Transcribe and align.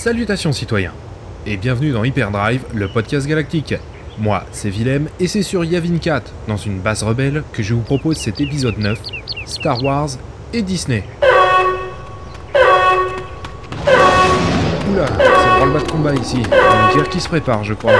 Salutations 0.00 0.52
citoyens, 0.52 0.94
et 1.44 1.58
bienvenue 1.58 1.92
dans 1.92 2.04
Hyperdrive, 2.04 2.64
le 2.72 2.88
podcast 2.88 3.26
galactique. 3.26 3.74
Moi, 4.18 4.42
c'est 4.50 4.70
Willem, 4.70 5.10
et 5.20 5.28
c'est 5.28 5.42
sur 5.42 5.62
Yavin 5.62 5.98
4, 5.98 6.32
dans 6.48 6.56
une 6.56 6.80
base 6.80 7.02
rebelle, 7.02 7.42
que 7.52 7.62
je 7.62 7.74
vous 7.74 7.82
propose 7.82 8.16
cet 8.16 8.40
épisode 8.40 8.78
9, 8.78 8.98
Star 9.44 9.84
Wars 9.84 10.08
et 10.54 10.62
Disney. 10.62 11.04
Oula, 14.90 15.06
c'est 15.06 15.66
le 15.66 15.70
bas 15.70 15.80
de 15.80 15.90
combat 15.90 16.14
ici, 16.14 16.38
une 16.38 16.96
guerre 16.96 17.10
qui 17.10 17.20
se 17.20 17.28
prépare, 17.28 17.62
je 17.62 17.74
crois. 17.74 17.92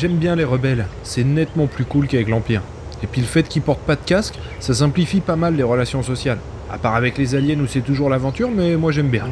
J'aime 0.00 0.16
bien 0.16 0.34
les 0.34 0.44
rebelles, 0.44 0.86
c'est 1.02 1.24
nettement 1.24 1.66
plus 1.66 1.84
cool 1.84 2.06
qu'avec 2.06 2.30
l'Empire. 2.30 2.62
Et 3.02 3.06
puis 3.06 3.20
le 3.20 3.26
fait 3.26 3.42
qu'ils 3.46 3.60
portent 3.60 3.82
pas 3.82 3.96
de 3.96 4.00
casque, 4.00 4.32
ça 4.58 4.72
simplifie 4.72 5.20
pas 5.20 5.36
mal 5.36 5.56
les 5.56 5.62
relations 5.62 6.02
sociales. 6.02 6.38
À 6.72 6.78
part 6.78 6.94
avec 6.94 7.18
les 7.18 7.34
aliens 7.34 7.60
où 7.60 7.66
c'est 7.66 7.82
toujours 7.82 8.08
l'aventure, 8.08 8.48
mais 8.50 8.76
moi 8.76 8.92
j'aime 8.92 9.10
bien. 9.10 9.24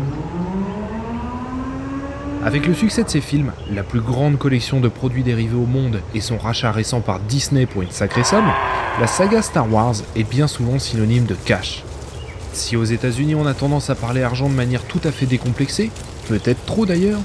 Avec 2.44 2.66
le 2.66 2.74
succès 2.74 3.02
de 3.02 3.08
ces 3.08 3.22
films, 3.22 3.52
la 3.72 3.82
plus 3.82 4.02
grande 4.02 4.36
collection 4.36 4.78
de 4.78 4.88
produits 4.88 5.22
dérivés 5.22 5.56
au 5.56 5.64
monde 5.64 6.02
et 6.14 6.20
son 6.20 6.36
rachat 6.36 6.70
récent 6.70 7.00
par 7.00 7.18
Disney 7.20 7.64
pour 7.64 7.80
une 7.80 7.90
sacrée 7.90 8.22
somme, 8.22 8.52
la 9.00 9.06
saga 9.06 9.40
Star 9.40 9.72
Wars 9.72 9.94
est 10.16 10.28
bien 10.28 10.48
souvent 10.48 10.78
synonyme 10.78 11.24
de 11.24 11.36
cash. 11.46 11.82
Si 12.52 12.76
aux 12.76 12.84
États-Unis 12.84 13.36
on 13.36 13.46
a 13.46 13.54
tendance 13.54 13.88
à 13.88 13.94
parler 13.94 14.22
argent 14.22 14.50
de 14.50 14.54
manière 14.54 14.82
tout 14.82 15.00
à 15.04 15.12
fait 15.12 15.24
décomplexée, 15.24 15.90
peut-être 16.28 16.62
trop 16.66 16.84
d'ailleurs, 16.84 17.20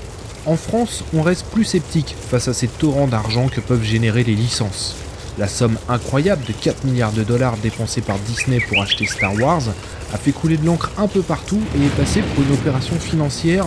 en 0.46 0.58
France, 0.58 1.04
on 1.14 1.22
reste 1.22 1.46
plus 1.46 1.64
sceptique 1.64 2.16
face 2.30 2.50
à 2.50 2.54
ces 2.54 2.68
torrents 2.68 3.08
d'argent 3.08 3.48
que 3.48 3.62
peuvent 3.62 3.84
générer 3.84 4.24
les 4.24 4.36
licences. 4.36 4.96
La 5.38 5.48
somme 5.48 5.78
incroyable 5.88 6.44
de 6.46 6.52
4 6.52 6.84
milliards 6.84 7.14
de 7.14 7.24
dollars 7.24 7.58
dépensés 7.58 8.02
par 8.02 8.20
Disney 8.20 8.60
pour 8.60 8.82
acheter 8.82 9.06
Star 9.06 9.34
Wars 9.40 9.64
a 10.14 10.18
fait 10.18 10.32
couler 10.32 10.58
de 10.58 10.66
l'encre 10.66 10.92
un 10.98 11.08
peu 11.08 11.22
partout 11.22 11.62
et 11.76 11.86
est 11.86 11.98
passé 11.98 12.22
pour 12.22 12.44
une 12.44 12.54
opération 12.54 12.96
financière 12.98 13.66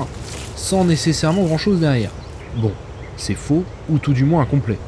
sans 0.55 0.85
nécessairement 0.85 1.45
grand 1.45 1.59
chose 1.59 1.81
derrière. 1.81 2.11
Bon, 2.57 2.73
c'est 3.17 3.35
faux 3.35 3.65
ou 3.89 3.99
tout 3.99 4.13
du 4.13 4.25
moins 4.25 4.43
incomplet. 4.43 4.79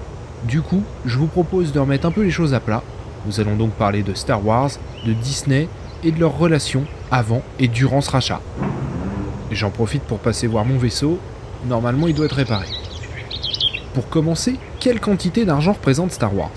Du 0.44 0.60
coup, 0.60 0.82
je 1.04 1.18
vous 1.18 1.26
propose 1.26 1.72
de 1.72 1.80
remettre 1.80 2.06
un 2.06 2.12
peu 2.12 2.22
les 2.22 2.30
choses 2.30 2.54
à 2.54 2.60
plat. 2.60 2.82
Nous 3.26 3.40
allons 3.40 3.56
donc 3.56 3.72
parler 3.72 4.02
de 4.02 4.14
Star 4.14 4.46
Wars, 4.46 4.70
de 5.06 5.12
Disney 5.14 5.68
et 6.04 6.12
de 6.12 6.20
leurs 6.20 6.36
relations 6.38 6.84
avant 7.10 7.42
et 7.58 7.66
durant 7.66 8.02
ce 8.02 8.10
rachat. 8.10 8.40
J'en 9.50 9.70
profite 9.70 10.02
pour 10.02 10.18
passer 10.18 10.46
voir 10.46 10.64
mon 10.64 10.78
vaisseau 10.78 11.18
Normalement, 11.66 12.08
il 12.08 12.14
doit 12.14 12.26
être 12.26 12.36
réparé. 12.36 12.66
Pour 13.94 14.08
commencer, 14.08 14.56
quelle 14.80 15.00
quantité 15.00 15.44
d'argent 15.44 15.72
représente 15.72 16.12
Star 16.12 16.34
Wars? 16.34 16.52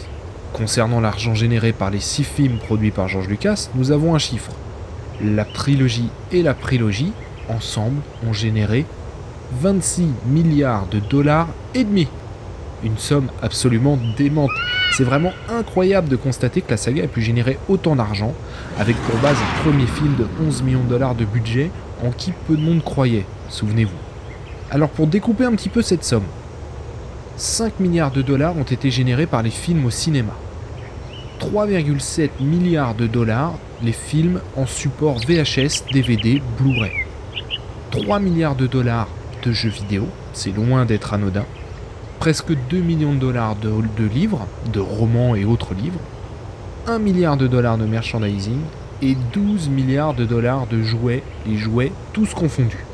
Concernant 0.53 0.99
l'argent 0.99 1.33
généré 1.33 1.71
par 1.71 1.89
les 1.89 1.99
six 1.99 2.23
films 2.23 2.57
produits 2.59 2.91
par 2.91 3.07
George 3.07 3.27
Lucas, 3.27 3.69
nous 3.73 3.91
avons 3.91 4.13
un 4.13 4.19
chiffre. 4.19 4.51
La 5.23 5.45
trilogie 5.45 6.09
et 6.31 6.43
la 6.43 6.53
prélogie, 6.53 7.13
ensemble, 7.49 8.01
ont 8.27 8.33
généré 8.33 8.85
26 9.59 10.07
milliards 10.27 10.87
de 10.87 10.99
dollars 10.99 11.47
et 11.73 11.83
demi. 11.83 12.07
Une 12.83 12.97
somme 12.97 13.29
absolument 13.41 13.97
démente. 14.17 14.51
C'est 14.93 15.03
vraiment 15.03 15.31
incroyable 15.49 16.09
de 16.09 16.15
constater 16.15 16.61
que 16.61 16.71
la 16.71 16.77
saga 16.77 17.03
a 17.03 17.07
pu 17.07 17.21
générer 17.21 17.57
autant 17.69 17.95
d'argent, 17.95 18.33
avec 18.77 18.97
pour 18.97 19.19
base 19.19 19.37
un 19.37 19.63
premier 19.63 19.87
film 19.87 20.15
de 20.15 20.27
11 20.45 20.63
millions 20.63 20.83
de 20.83 20.89
dollars 20.89 21.15
de 21.15 21.25
budget 21.25 21.71
en 22.03 22.11
qui 22.11 22.33
peu 22.47 22.55
de 22.55 22.61
monde 22.61 22.83
croyait, 22.83 23.25
souvenez-vous. 23.49 24.10
Alors 24.73 24.87
pour 24.87 25.05
découper 25.05 25.43
un 25.43 25.51
petit 25.51 25.67
peu 25.67 25.81
cette 25.81 26.05
somme, 26.05 26.23
5 27.35 27.81
milliards 27.81 28.11
de 28.11 28.21
dollars 28.21 28.55
ont 28.55 28.63
été 28.63 28.89
générés 28.89 29.25
par 29.25 29.43
les 29.43 29.49
films 29.49 29.85
au 29.85 29.89
cinéma. 29.89 30.31
3,7 31.41 32.29
milliards 32.39 32.95
de 32.95 33.05
dollars 33.05 33.51
les 33.83 33.91
films 33.91 34.39
en 34.55 34.65
support 34.65 35.17
VHS, 35.19 35.91
DVD, 35.91 36.41
Blu-ray. 36.57 36.93
3 37.91 38.19
milliards 38.19 38.55
de 38.55 38.65
dollars 38.65 39.09
de 39.43 39.51
jeux 39.51 39.69
vidéo, 39.69 40.07
c'est 40.31 40.55
loin 40.55 40.85
d'être 40.85 41.13
anodin. 41.13 41.45
Presque 42.19 42.53
2 42.69 42.77
millions 42.77 43.13
de 43.13 43.19
dollars 43.19 43.57
de, 43.57 43.73
livres, 44.05 44.47
de 44.71 44.79
romans 44.79 45.35
et 45.35 45.43
autres 45.43 45.73
livres. 45.73 45.99
1 46.87 46.97
milliard 46.99 47.35
de 47.35 47.47
dollars 47.47 47.77
de 47.77 47.85
merchandising 47.85 48.61
et 49.01 49.17
12 49.33 49.67
milliards 49.67 50.13
de 50.13 50.23
dollars 50.23 50.65
de 50.67 50.81
jouets 50.81 51.23
et 51.45 51.57
jouets 51.57 51.91
tous 52.13 52.33
confondus. 52.33 52.85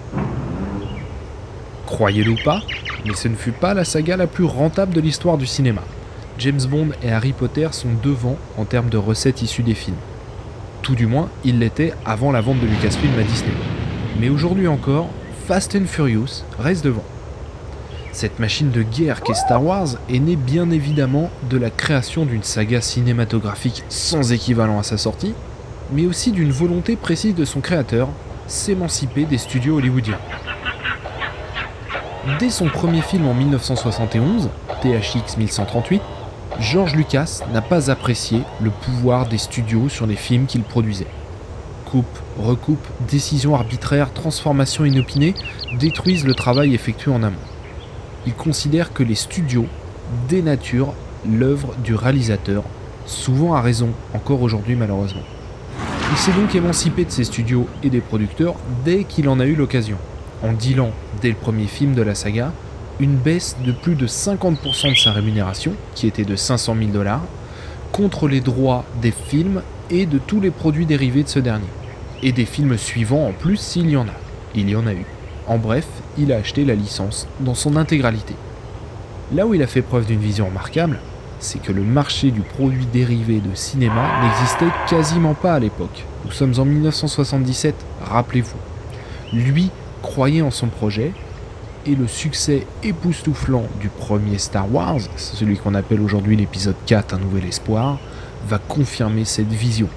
Croyez-le 1.88 2.31
ou 2.31 2.38
pas, 2.44 2.62
mais 3.06 3.16
ce 3.16 3.30
ne 3.30 3.36
fut 3.36 3.53
pas 3.53 3.74
la 3.74 3.86
saga 3.86 4.18
la 4.18 4.28
plus 4.28 4.44
rentable 4.44 4.94
de 4.94 5.00
l'histoire 5.00 5.38
du 5.38 5.46
cinéma. 5.48 5.81
James 6.38 6.62
Bond 6.70 6.90
et 7.02 7.12
Harry 7.12 7.31
Potter 7.31 7.70
sont 7.72 7.88
devant 8.03 8.36
en 8.58 8.66
termes 8.66 8.90
de 8.90 8.98
recettes 8.98 9.42
issues 9.42 9.64
des 9.64 9.74
films. 9.74 9.96
Tout 10.81 10.96
du 10.96 11.08
moins, 11.08 11.30
ils 11.46 11.59
l'étaient 11.59 11.94
avant 12.06 12.34
la 12.34 12.42
vente 12.42 12.59
de 12.59 12.68
Lucasfilm 12.68 13.18
à 13.18 13.24
Disney. 13.24 13.53
Mais 14.20 14.28
aujourd'hui 14.28 14.68
encore, 14.68 15.08
Fast 15.47 15.78
and 15.78 15.86
Furious 15.86 16.44
reste 16.59 16.84
devant. 16.84 17.06
Cette 18.12 18.40
machine 18.40 18.70
de 18.70 18.84
guerre 18.84 19.22
qu'est 19.22 19.34
Star 19.34 19.64
Wars 19.64 19.88
est 20.09 20.20
née 20.20 20.36
bien 20.36 20.70
évidemment 20.72 21.30
de 21.50 21.58
la 21.58 21.70
création 21.70 22.26
d'une 22.26 22.44
saga 22.44 22.81
cinématographique 22.81 23.84
sans 23.88 24.34
équivalent 24.34 24.78
à 24.78 24.84
sa 24.84 24.97
sortie, 24.97 25.34
mais 25.94 26.06
aussi 26.06 26.34
d'une 26.34 26.52
volonté 26.52 26.97
précise 26.97 27.34
de 27.34 27.46
son 27.46 27.62
créateur, 27.62 28.09
s'émanciper 28.47 29.24
des 29.24 29.38
studios 29.38 29.78
hollywoodiens. 29.78 30.20
Dès 32.40 32.50
son 32.50 32.68
premier 32.68 33.02
film 33.02 33.26
en 33.26 33.34
1971, 33.34 34.50
THX 34.82 35.38
1138, 35.38 36.02
George 36.60 36.94
Lucas 36.94 37.40
n'a 37.54 37.62
pas 37.62 37.90
apprécié 37.90 38.42
le 38.60 38.70
pouvoir 38.70 39.30
des 39.30 39.38
studios 39.38 39.88
sur 39.88 40.06
les 40.06 40.18
films 40.18 40.46
qu'il 40.46 40.64
produisait. 40.64 41.08
Coupe, 41.86 42.20
recoupe, 42.38 42.86
décisions 43.08 43.56
arbitraires, 43.56 44.12
transformations 44.14 44.84
inopinées 44.84 45.36
détruisent 45.80 46.26
le 46.26 46.34
travail 46.34 46.76
effectué 46.76 47.12
en 47.12 47.24
amont. 47.24 47.38
Il 48.26 48.34
considère 48.34 48.92
que 48.92 49.04
les 49.04 49.16
studios 49.16 49.68
dénaturent 50.28 50.94
l'œuvre 51.26 51.76
du 51.82 51.96
réalisateur, 51.96 52.64
souvent 53.06 53.54
à 53.54 53.62
raison, 53.62 53.92
encore 54.14 54.42
aujourd'hui 54.42 54.76
malheureusement. 54.76 55.24
Il 56.12 56.18
s'est 56.18 56.34
donc 56.34 56.54
émancipé 56.56 57.06
de 57.06 57.12
ses 57.12 57.24
studios 57.24 57.68
et 57.84 57.90
des 57.90 58.02
producteurs 58.02 58.56
dès 58.84 59.06
qu'il 59.06 59.30
en 59.30 59.40
a 59.40 59.46
eu 59.46 59.56
l'occasion 59.56 59.98
en 60.44 60.53
dealant, 60.53 60.92
dès 61.22 61.30
le 61.30 61.36
premier 61.36 61.68
film 61.68 61.94
de 61.94 62.02
la 62.02 62.16
saga, 62.16 62.52
une 63.00 63.16
baisse 63.16 63.56
de 63.64 63.72
plus 63.72 63.96
de 63.96 64.08
50% 64.08 64.90
de 64.90 64.96
sa 64.96 65.12
rémunération, 65.12 65.74
qui 65.96 66.08
était 66.08 66.25
de 66.25 66.36
500 66.36 66.75
000 66.78 66.92
dollars, 66.92 67.22
contre 67.92 68.28
les 68.28 68.42
droits 68.42 68.86
des 69.02 69.12
films 69.12 69.62
et 69.90 70.06
de 70.06 70.18
tous 70.18 70.42
les 70.42 70.52
produits 70.52 70.86
dérivés 70.86 71.24
de 71.24 71.30
ce 71.30 71.40
dernier. 71.40 71.68
Et 72.24 72.31
des 72.31 72.46
films 72.46 72.78
suivants 72.78 73.28
en 73.28 73.31
plus 73.31 73.58
s'il 73.58 73.90
y 73.90 73.97
en 73.97 74.08
a. 74.08 74.18
Il 74.56 74.70
y 74.70 74.76
en 74.76 74.88
a 74.88 74.94
eu. 74.94 75.06
En 75.47 75.58
bref, 75.58 75.86
il 76.18 76.34
a 76.34 76.38
acheté 76.38 76.66
la 76.66 76.76
licence 76.76 77.28
dans 77.40 77.56
son 77.56 77.76
intégralité. 77.76 78.36
Là 79.34 79.46
où 79.46 79.53
il 79.53 79.64
a 79.64 79.68
fait 79.68 79.81
preuve 79.81 80.06
d'une 80.06 80.20
vision 80.20 80.47
remarquable, 80.47 81.00
c'est 81.40 81.62
que 81.62 81.72
le 81.72 81.84
marché 81.84 82.31
du 82.31 82.42
produit 82.42 82.86
dérivé 82.86 83.40
de 83.40 83.53
cinéma 83.53 84.24
n'existait 84.24 84.73
quasiment 84.90 85.35
pas 85.35 85.53
à 85.53 85.59
l'époque. 85.59 86.06
Nous 86.26 86.32
sommes 86.32 86.53
en 86.58 86.66
1977, 86.66 87.76
rappelez-vous. 88.03 88.58
Lui 89.34 89.70
croyait 90.02 90.41
en 90.41 90.52
son 90.52 90.67
projet 90.67 91.14
et 91.85 91.96
le 91.96 92.08
succès 92.08 92.66
époustouflant 92.84 93.64
du 93.79 93.90
premier 93.90 94.38
Star 94.38 94.73
Wars, 94.73 94.99
celui 95.16 95.58
qu'on 95.58 95.73
appelle 95.73 96.02
aujourd'hui 96.02 96.35
l'épisode 96.35 96.76
4 96.85 97.14
Un 97.14 97.20
nouvel 97.20 97.46
espoir, 97.46 97.97
va 98.47 98.58
confirmer 98.58 99.26
cette 99.26 99.52
vision. 99.52 99.88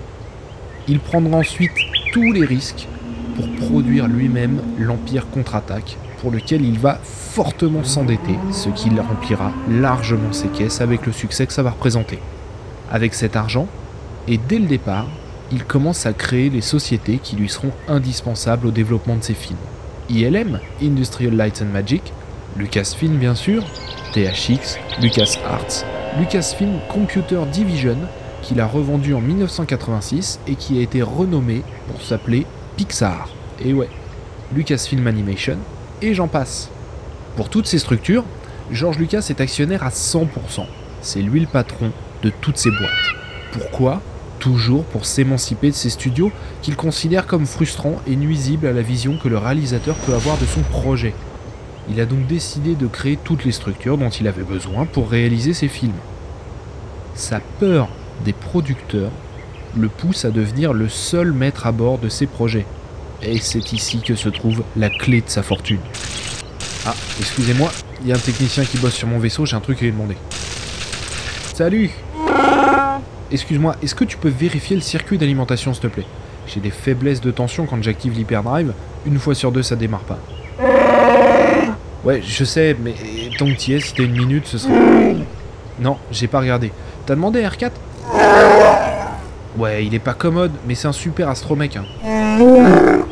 Il 0.88 1.00
prendra 1.00 1.38
ensuite 1.38 1.72
tous 2.12 2.32
les 2.32 2.44
risques 2.44 2.86
pour 3.36 3.48
produire 3.68 4.06
lui-même 4.06 4.60
l'Empire 4.78 5.28
contre-attaque, 5.30 5.96
pour 6.20 6.30
lequel 6.30 6.62
il 6.62 6.78
va 6.78 6.98
fortement 7.02 7.84
s'endetter, 7.84 8.38
ce 8.52 8.68
qui 8.68 8.90
remplira 8.90 9.52
largement 9.68 10.32
ses 10.32 10.48
caisses 10.48 10.80
avec 10.80 11.06
le 11.06 11.12
succès 11.12 11.46
que 11.46 11.52
ça 11.52 11.62
va 11.62 11.70
représenter. 11.70 12.18
Avec 12.90 13.14
cet 13.14 13.36
argent, 13.36 13.66
et 14.28 14.38
dès 14.38 14.58
le 14.58 14.66
départ, 14.66 15.06
il 15.52 15.64
commence 15.64 16.06
à 16.06 16.12
créer 16.12 16.50
les 16.50 16.60
sociétés 16.60 17.18
qui 17.22 17.36
lui 17.36 17.48
seront 17.48 17.72
indispensables 17.88 18.66
au 18.66 18.70
développement 18.70 19.16
de 19.16 19.22
ses 19.22 19.34
films. 19.34 19.58
ILM, 20.10 20.58
Industrial 20.82 21.34
Light 21.34 21.62
and 21.62 21.72
Magic, 21.72 22.12
Lucasfilm 22.56 23.16
bien 23.16 23.34
sûr, 23.34 23.64
THX, 24.12 24.78
LucasArts, 25.00 25.84
Lucasfilm 26.18 26.80
Computer 26.88 27.40
Division, 27.52 27.96
qu'il 28.42 28.60
a 28.60 28.66
revendu 28.66 29.14
en 29.14 29.20
1986 29.20 30.40
et 30.48 30.56
qui 30.56 30.78
a 30.78 30.82
été 30.82 31.02
renommé 31.02 31.62
pour 31.88 32.02
s'appeler 32.02 32.44
Pixar. 32.76 33.28
Et 33.64 33.72
ouais, 33.72 33.88
Lucasfilm 34.54 35.06
Animation, 35.06 35.58
et 36.02 36.12
j'en 36.14 36.26
passe. 36.26 36.70
Pour 37.36 37.48
toutes 37.48 37.66
ces 37.66 37.78
structures, 37.78 38.24
George 38.72 38.98
Lucas 38.98 39.26
est 39.30 39.40
actionnaire 39.40 39.84
à 39.84 39.90
100%. 39.90 40.26
C'est 41.02 41.22
lui 41.22 41.40
le 41.40 41.46
patron 41.46 41.92
de 42.22 42.30
toutes 42.40 42.56
ces 42.58 42.70
boîtes. 42.70 42.90
Pourquoi? 43.52 44.02
Toujours 44.40 44.84
pour 44.84 45.04
s'émanciper 45.04 45.70
de 45.70 45.74
ses 45.74 45.90
studios 45.90 46.32
qu'il 46.62 46.74
considère 46.74 47.26
comme 47.26 47.46
frustrants 47.46 48.00
et 48.06 48.16
nuisibles 48.16 48.66
à 48.66 48.72
la 48.72 48.82
vision 48.82 49.18
que 49.22 49.28
le 49.28 49.38
réalisateur 49.38 49.94
peut 49.96 50.14
avoir 50.14 50.38
de 50.38 50.46
son 50.46 50.62
projet. 50.62 51.14
Il 51.90 52.00
a 52.00 52.06
donc 52.06 52.26
décidé 52.26 52.74
de 52.74 52.86
créer 52.86 53.18
toutes 53.22 53.44
les 53.44 53.52
structures 53.52 53.98
dont 53.98 54.08
il 54.08 54.26
avait 54.26 54.42
besoin 54.42 54.86
pour 54.86 55.10
réaliser 55.10 55.52
ses 55.52 55.68
films. 55.68 55.92
Sa 57.14 57.40
peur 57.60 57.88
des 58.24 58.32
producteurs 58.32 59.10
le 59.76 59.88
pousse 59.88 60.24
à 60.24 60.30
devenir 60.30 60.72
le 60.72 60.88
seul 60.88 61.32
maître 61.32 61.66
à 61.66 61.72
bord 61.72 61.98
de 61.98 62.08
ses 62.08 62.26
projets. 62.26 62.66
Et 63.22 63.38
c'est 63.38 63.72
ici 63.72 64.00
que 64.00 64.14
se 64.14 64.30
trouve 64.30 64.62
la 64.76 64.88
clé 64.88 65.20
de 65.20 65.28
sa 65.28 65.42
fortune. 65.42 65.80
Ah, 66.86 66.94
excusez-moi, 67.18 67.70
il 68.02 68.08
y 68.08 68.12
a 68.12 68.16
un 68.16 68.18
technicien 68.18 68.64
qui 68.64 68.78
bosse 68.78 68.94
sur 68.94 69.06
mon 69.06 69.18
vaisseau, 69.18 69.44
j'ai 69.44 69.56
un 69.56 69.60
truc 69.60 69.82
à 69.82 69.84
lui 69.84 69.92
demander. 69.92 70.16
Salut 71.54 71.90
Excuse-moi, 73.32 73.76
est-ce 73.82 73.94
que 73.94 74.04
tu 74.04 74.16
peux 74.16 74.28
vérifier 74.28 74.74
le 74.74 74.82
circuit 74.82 75.16
d'alimentation 75.16 75.72
s'il 75.72 75.82
te 75.82 75.86
plaît? 75.86 76.06
J'ai 76.48 76.58
des 76.60 76.70
faiblesses 76.70 77.20
de 77.20 77.30
tension 77.30 77.64
quand 77.66 77.80
j'active 77.80 78.14
l'hyperdrive, 78.14 78.72
une 79.06 79.18
fois 79.18 79.36
sur 79.36 79.52
deux 79.52 79.62
ça 79.62 79.76
démarre 79.76 80.00
pas. 80.00 80.18
Ouais, 82.02 82.20
je 82.26 82.44
sais, 82.44 82.76
mais 82.82 82.94
tant 83.38 83.46
que 83.46 83.56
tu 83.56 83.74
es, 83.74 83.80
si 83.80 83.94
t'as 83.94 84.02
une 84.02 84.18
minute, 84.18 84.46
ce 84.46 84.58
serait... 84.58 85.16
Non, 85.80 85.96
j'ai 86.10 86.26
pas 86.26 86.40
regardé. 86.40 86.72
T'as 87.06 87.14
demandé 87.14 87.42
R4 87.42 87.70
Ouais, 89.56 89.86
il 89.86 89.94
est 89.94 90.00
pas 90.00 90.12
commode, 90.12 90.52
mais 90.66 90.74
c'est 90.74 90.88
un 90.88 90.92
super 90.92 91.28
astromec. 91.28 91.76
Hein. 91.76 91.84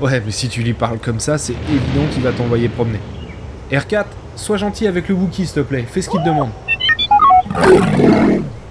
ouais, 0.00 0.22
mais 0.24 0.32
si 0.32 0.48
tu 0.48 0.62
lui 0.62 0.74
parles 0.74 0.98
comme 0.98 1.20
ça, 1.20 1.38
c'est 1.38 1.54
évident 1.68 2.06
qu'il 2.12 2.22
va 2.22 2.32
t'envoyer 2.32 2.68
promener. 2.68 3.00
R4, 3.70 4.04
sois 4.34 4.56
gentil 4.56 4.86
avec 4.86 5.08
le 5.08 5.14
Wookie, 5.14 5.46
s'il 5.46 5.54
te 5.54 5.60
plaît. 5.60 5.84
Fais 5.88 6.02
ce 6.02 6.10
qu'il 6.10 6.20
te 6.20 6.26
demande. 6.26 6.50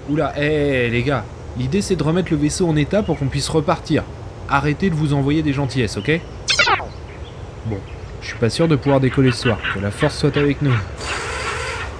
Oula, 0.08 0.32
hé 0.40 0.88
les 0.88 1.02
gars, 1.02 1.24
l'idée 1.58 1.82
c'est 1.82 1.96
de 1.96 2.02
remettre 2.02 2.30
le 2.30 2.36
vaisseau 2.36 2.68
en 2.68 2.76
état 2.76 3.02
pour 3.02 3.18
qu'on 3.18 3.26
puisse 3.26 3.48
repartir. 3.48 4.04
Arrêtez 4.48 4.88
de 4.88 4.94
vous 4.94 5.14
envoyer 5.14 5.42
des 5.42 5.52
gentillesses, 5.52 5.96
ok? 5.96 6.20
Bon, 7.66 7.78
je 8.20 8.28
suis 8.28 8.38
pas 8.38 8.50
sûr 8.50 8.68
de 8.68 8.76
pouvoir 8.76 9.00
décoller 9.00 9.32
ce 9.32 9.42
soir. 9.42 9.58
Que 9.74 9.80
la 9.80 9.90
force 9.90 10.16
soit 10.16 10.36
avec 10.36 10.62
nous. 10.62 10.72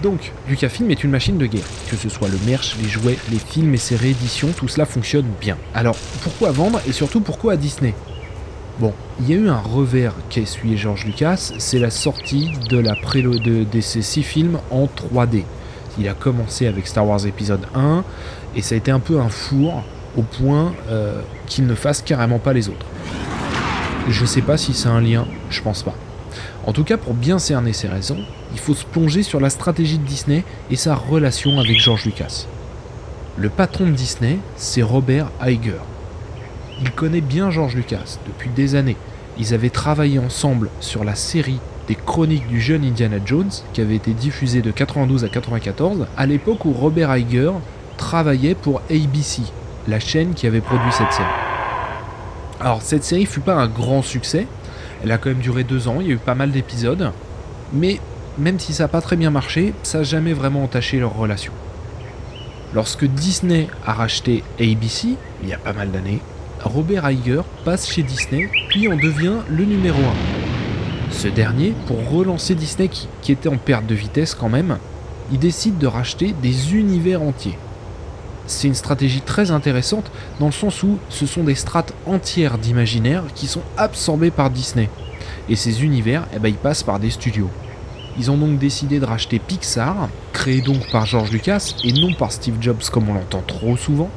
Donc, 0.02 0.32
Lucasfilm 0.48 0.90
est 0.90 1.02
une 1.02 1.10
machine 1.10 1.38
de 1.38 1.46
guerre. 1.46 1.66
Que 1.90 1.96
ce 1.96 2.08
soit 2.08 2.28
le 2.28 2.38
merch, 2.46 2.76
les 2.80 2.88
jouets, 2.88 3.18
les 3.32 3.38
films 3.38 3.74
et 3.74 3.78
ses 3.78 3.96
rééditions, 3.96 4.50
tout 4.56 4.68
cela 4.68 4.86
fonctionne 4.86 5.26
bien. 5.40 5.56
Alors, 5.74 5.96
pourquoi 6.22 6.52
vendre 6.52 6.80
et 6.86 6.92
surtout 6.92 7.20
pourquoi 7.20 7.54
à 7.54 7.56
Disney? 7.56 7.94
Bon, 8.78 8.92
il 9.20 9.30
y 9.30 9.32
a 9.32 9.36
eu 9.36 9.48
un 9.48 9.58
revers 9.58 10.12
qu'a 10.30 10.42
essuyé 10.42 10.76
George 10.76 11.06
Lucas, 11.06 11.54
c'est 11.58 11.78
la 11.78 11.90
sortie 11.90 12.52
de, 12.68 12.78
la 12.78 12.94
de, 12.94 13.64
de 13.64 13.80
ces 13.80 14.02
six 14.02 14.22
films 14.22 14.60
en 14.70 14.84
3D. 14.84 15.42
Il 15.98 16.08
a 16.08 16.14
commencé 16.14 16.66
avec 16.66 16.86
Star 16.86 17.06
Wars 17.06 17.26
épisode 17.26 17.66
1 17.74 18.04
et 18.54 18.62
ça 18.62 18.74
a 18.74 18.78
été 18.78 18.90
un 18.90 19.00
peu 19.00 19.18
un 19.18 19.28
four 19.28 19.82
au 20.16 20.22
point 20.22 20.72
euh, 20.90 21.20
qu'il 21.46 21.66
ne 21.66 21.74
fasse 21.74 22.02
carrément 22.02 22.38
pas 22.38 22.52
les 22.52 22.68
autres. 22.68 22.86
Je 24.08 24.24
sais 24.24 24.42
pas 24.42 24.56
si 24.56 24.74
c'est 24.74 24.88
un 24.88 25.00
lien, 25.00 25.26
je 25.50 25.60
pense 25.62 25.82
pas. 25.82 25.94
En 26.66 26.72
tout 26.72 26.84
cas, 26.84 26.96
pour 26.96 27.14
bien 27.14 27.38
cerner 27.38 27.72
ses 27.72 27.88
raisons, 27.88 28.18
il 28.52 28.58
faut 28.58 28.74
se 28.74 28.84
plonger 28.84 29.22
sur 29.22 29.40
la 29.40 29.50
stratégie 29.50 29.98
de 29.98 30.04
Disney 30.04 30.44
et 30.70 30.76
sa 30.76 30.94
relation 30.94 31.58
avec 31.58 31.78
George 31.78 32.04
Lucas. 32.04 32.46
Le 33.36 33.48
patron 33.48 33.86
de 33.86 33.90
Disney, 33.90 34.38
c'est 34.56 34.82
Robert 34.82 35.30
Iger. 35.44 35.80
Il 36.80 36.90
connaît 36.90 37.20
bien 37.20 37.50
George 37.50 37.74
Lucas 37.74 38.18
depuis 38.26 38.50
des 38.50 38.74
années. 38.74 38.96
Ils 39.38 39.54
avaient 39.54 39.70
travaillé 39.70 40.18
ensemble 40.18 40.70
sur 40.80 41.04
la 41.04 41.14
série 41.14 41.60
des 41.88 41.94
chroniques 41.94 42.48
du 42.48 42.60
jeune 42.60 42.84
Indiana 42.84 43.18
Jones 43.24 43.50
qui 43.72 43.80
avait 43.80 43.96
été 43.96 44.12
diffusée 44.12 44.62
de 44.62 44.70
92 44.70 45.24
à 45.24 45.28
94, 45.28 46.06
à 46.16 46.26
l'époque 46.26 46.64
où 46.64 46.72
Robert 46.72 47.16
Iger 47.16 47.52
travaillait 47.96 48.54
pour 48.54 48.82
ABC, 48.90 49.42
la 49.88 50.00
chaîne 50.00 50.34
qui 50.34 50.46
avait 50.46 50.60
produit 50.60 50.92
cette 50.92 51.12
série. 51.12 51.28
Alors 52.60 52.82
cette 52.82 53.04
série 53.04 53.26
fut 53.26 53.40
pas 53.40 53.54
un 53.54 53.68
grand 53.68 54.02
succès, 54.02 54.46
elle 55.02 55.12
a 55.12 55.18
quand 55.18 55.28
même 55.28 55.38
duré 55.38 55.64
deux 55.64 55.88
ans, 55.88 55.98
il 56.00 56.06
y 56.06 56.10
a 56.10 56.14
eu 56.14 56.18
pas 56.18 56.34
mal 56.34 56.50
d'épisodes, 56.50 57.12
mais 57.72 58.00
même 58.38 58.58
si 58.58 58.74
ça 58.74 58.84
n'a 58.84 58.88
pas 58.88 59.00
très 59.00 59.16
bien 59.16 59.30
marché, 59.30 59.72
ça 59.82 59.98
n'a 59.98 60.04
jamais 60.04 60.32
vraiment 60.32 60.64
entaché 60.64 60.98
leur 60.98 61.14
relation. 61.16 61.52
Lorsque 62.74 63.04
Disney 63.04 63.68
a 63.86 63.92
racheté 63.92 64.42
ABC, 64.60 65.16
il 65.42 65.48
y 65.48 65.54
a 65.54 65.58
pas 65.58 65.72
mal 65.72 65.90
d'années, 65.90 66.20
Robert 66.62 67.08
Iger 67.10 67.42
passe 67.64 67.88
chez 67.88 68.02
Disney, 68.02 68.50
puis 68.68 68.88
en 68.88 68.96
devient 68.96 69.36
le 69.48 69.64
numéro 69.64 70.00
1. 70.00 70.35
Ce 71.16 71.28
dernier, 71.28 71.72
pour 71.86 72.10
relancer 72.10 72.54
Disney 72.54 72.88
qui, 72.88 73.32
était 73.32 73.48
en 73.48 73.56
perte 73.56 73.86
de 73.86 73.94
vitesse 73.94 74.34
quand 74.34 74.50
même, 74.50 74.76
il 75.32 75.38
décide 75.38 75.78
de 75.78 75.86
racheter 75.86 76.34
des 76.42 76.74
univers 76.74 77.22
entiers. 77.22 77.56
C'est 78.46 78.68
une 78.68 78.74
stratégie 78.74 79.22
très 79.22 79.50
intéressante 79.50 80.10
dans 80.40 80.46
le 80.46 80.52
sens 80.52 80.82
où 80.82 80.98
ce 81.08 81.24
sont 81.24 81.42
des 81.42 81.54
strates 81.54 81.94
entières 82.04 82.58
d'imaginaire 82.58 83.24
qui 83.34 83.46
sont 83.46 83.62
absorbées 83.78 84.30
par 84.30 84.50
Disney. 84.50 84.90
Et 85.48 85.56
ces 85.56 85.84
univers, 85.84 86.26
eh 86.34 86.38
ben, 86.38 86.50
ils 86.50 86.54
passent 86.54 86.82
par 86.82 87.00
des 87.00 87.10
studios. 87.10 87.50
Ils 88.18 88.30
ont 88.30 88.36
donc 88.36 88.58
décidé 88.58 89.00
de 89.00 89.06
racheter 89.06 89.38
Pixar, 89.38 90.10
créé 90.34 90.60
donc 90.60 90.90
par 90.92 91.06
George 91.06 91.30
Lucas 91.30 91.74
et 91.82 91.94
non 91.94 92.12
par 92.12 92.30
Steve 92.30 92.58
Jobs 92.60 92.82
comme 92.92 93.08
on 93.08 93.14
l'entend 93.14 93.42
trop 93.46 93.78
souvent, 93.78 94.10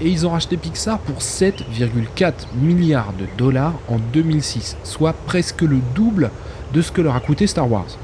et 0.00 0.08
ils 0.08 0.26
ont 0.26 0.30
racheté 0.30 0.56
Pixar 0.56 0.98
pour 0.98 1.18
7,4 1.18 2.32
milliards 2.60 3.12
de 3.18 3.26
dollars 3.36 3.74
en 3.88 3.98
2006, 3.98 4.76
soit 4.84 5.12
presque 5.12 5.62
le 5.62 5.78
double 5.94 6.30
de 6.72 6.82
ce 6.82 6.92
que 6.92 7.00
leur 7.00 7.16
a 7.16 7.20
coûté 7.20 7.46
Star 7.46 7.70
Wars. 7.70 7.98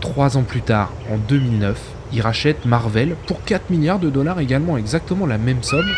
Trois 0.00 0.36
ans 0.36 0.42
plus 0.42 0.62
tard, 0.62 0.92
en 1.10 1.16
2009, 1.16 1.80
ils 2.12 2.20
rachètent 2.20 2.66
Marvel 2.66 3.16
pour 3.26 3.42
4 3.44 3.70
milliards 3.70 3.98
de 3.98 4.10
dollars 4.10 4.40
également, 4.40 4.76
exactement 4.76 5.26
la 5.26 5.38
même 5.38 5.62
somme 5.62 5.90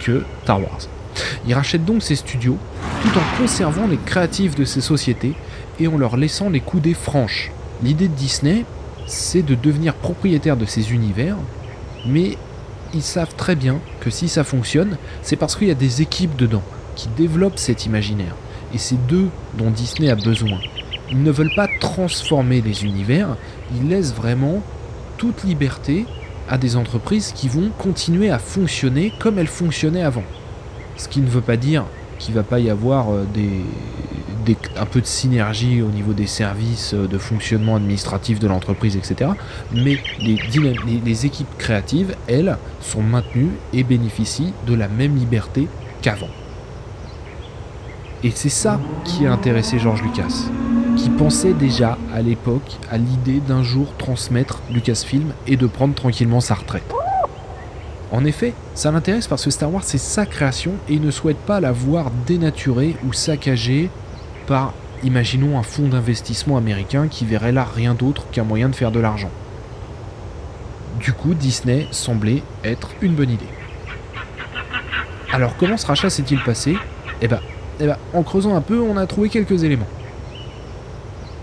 que 0.00 0.24
Star 0.44 0.60
Wars. 0.60 0.80
Ils 1.46 1.54
rachètent 1.54 1.84
donc 1.84 2.02
ces 2.02 2.16
studios 2.16 2.58
tout 3.02 3.18
en 3.18 3.40
conservant 3.40 3.86
les 3.86 3.96
créatifs 3.96 4.54
de 4.54 4.64
ces 4.64 4.80
sociétés 4.80 5.34
et 5.80 5.88
en 5.88 5.96
leur 5.96 6.16
laissant 6.16 6.50
les 6.50 6.60
coudées 6.60 6.94
franches. 6.94 7.50
L'idée 7.82 8.08
de 8.08 8.14
Disney, 8.14 8.64
c'est 9.06 9.42
de 9.42 9.54
devenir 9.54 9.94
propriétaire 9.94 10.56
de 10.56 10.64
ces 10.66 10.92
univers, 10.92 11.36
mais 12.06 12.36
ils 12.94 13.02
savent 13.02 13.34
très 13.36 13.56
bien 13.56 13.80
que 14.00 14.10
si 14.10 14.28
ça 14.28 14.44
fonctionne, 14.44 14.96
c'est 15.22 15.36
parce 15.36 15.56
qu'il 15.56 15.68
y 15.68 15.72
a 15.72 15.74
des 15.74 16.02
équipes 16.02 16.36
dedans 16.36 16.62
qui 16.96 17.08
développent 17.16 17.58
cet 17.58 17.86
imaginaire. 17.86 18.34
Et 18.74 18.78
c'est 18.78 19.06
d'eux 19.06 19.28
dont 19.56 19.70
Disney 19.70 20.10
a 20.10 20.16
besoin. 20.16 20.58
Ils 21.10 21.22
ne 21.22 21.30
veulent 21.30 21.54
pas 21.54 21.68
transformer 21.80 22.60
les 22.60 22.84
univers, 22.84 23.36
ils 23.74 23.88
laissent 23.88 24.14
vraiment 24.14 24.62
toute 25.16 25.44
liberté 25.44 26.04
à 26.48 26.58
des 26.58 26.76
entreprises 26.76 27.32
qui 27.32 27.48
vont 27.48 27.70
continuer 27.78 28.30
à 28.30 28.38
fonctionner 28.38 29.12
comme 29.18 29.38
elles 29.38 29.46
fonctionnaient 29.46 30.02
avant. 30.02 30.24
Ce 30.96 31.08
qui 31.08 31.20
ne 31.20 31.28
veut 31.28 31.40
pas 31.40 31.56
dire 31.56 31.84
qu'il 32.18 32.34
ne 32.34 32.40
va 32.40 32.44
pas 32.44 32.58
y 32.58 32.68
avoir 32.68 33.12
euh, 33.12 33.24
un 34.76 34.86
peu 34.86 35.00
de 35.00 35.06
synergie 35.06 35.82
au 35.82 35.88
niveau 35.88 36.12
des 36.12 36.26
services 36.26 36.94
euh, 36.94 37.06
de 37.06 37.18
fonctionnement 37.18 37.76
administratif 37.76 38.38
de 38.38 38.46
l'entreprise, 38.46 38.96
etc. 38.96 39.30
Mais 39.72 39.98
les, 40.20 40.38
les 41.04 41.26
équipes 41.26 41.56
créatives, 41.58 42.14
elles, 42.26 42.56
sont 42.80 43.02
maintenues 43.02 43.52
et 43.72 43.82
bénéficient 43.82 44.52
de 44.66 44.74
la 44.74 44.88
même 44.88 45.16
liberté 45.16 45.68
qu'avant. 46.02 46.28
Et 48.24 48.32
c'est 48.34 48.48
ça 48.48 48.80
qui 49.04 49.26
a 49.26 49.32
intéressé 49.32 49.78
George 49.78 50.02
Lucas, 50.02 50.50
qui 50.96 51.08
pensait 51.08 51.52
déjà 51.52 51.96
à 52.12 52.20
l'époque 52.20 52.76
à 52.90 52.98
l'idée 52.98 53.40
d'un 53.40 53.62
jour 53.62 53.86
transmettre 53.96 54.60
Lucasfilm 54.72 55.32
et 55.46 55.56
de 55.56 55.66
prendre 55.68 55.94
tranquillement 55.94 56.40
sa 56.40 56.54
retraite. 56.54 56.92
En 58.10 58.24
effet, 58.24 58.54
ça 58.74 58.90
l'intéresse 58.90 59.28
parce 59.28 59.44
que 59.44 59.50
Star 59.50 59.72
Wars 59.72 59.84
c'est 59.84 59.98
sa 59.98 60.26
création 60.26 60.72
et 60.88 60.94
il 60.94 61.02
ne 61.02 61.10
souhaite 61.10 61.36
pas 61.36 61.60
la 61.60 61.72
voir 61.72 62.10
dénaturée 62.26 62.96
ou 63.06 63.12
saccagée 63.12 63.90
par, 64.48 64.72
imaginons, 65.04 65.58
un 65.58 65.62
fonds 65.62 65.88
d'investissement 65.88 66.56
américain 66.56 67.06
qui 67.08 67.26
verrait 67.26 67.52
là 67.52 67.66
rien 67.76 67.94
d'autre 67.94 68.24
qu'un 68.32 68.44
moyen 68.44 68.70
de 68.70 68.74
faire 68.74 68.90
de 68.90 68.98
l'argent. 68.98 69.30
Du 70.98 71.12
coup, 71.12 71.34
Disney 71.34 71.86
semblait 71.90 72.42
être 72.64 72.88
une 73.02 73.14
bonne 73.14 73.30
idée. 73.30 73.44
Alors 75.30 75.56
comment 75.58 75.76
ce 75.76 75.86
rachat 75.86 76.08
s'est-il 76.08 76.42
passé? 76.42 76.76
Eh 77.20 77.28
ben, 77.28 77.40
eh 77.78 77.86
ben, 77.86 77.96
en 78.14 78.22
creusant 78.22 78.56
un 78.56 78.62
peu, 78.62 78.80
on 78.80 78.96
a 78.96 79.06
trouvé 79.06 79.28
quelques 79.28 79.62
éléments. 79.62 79.86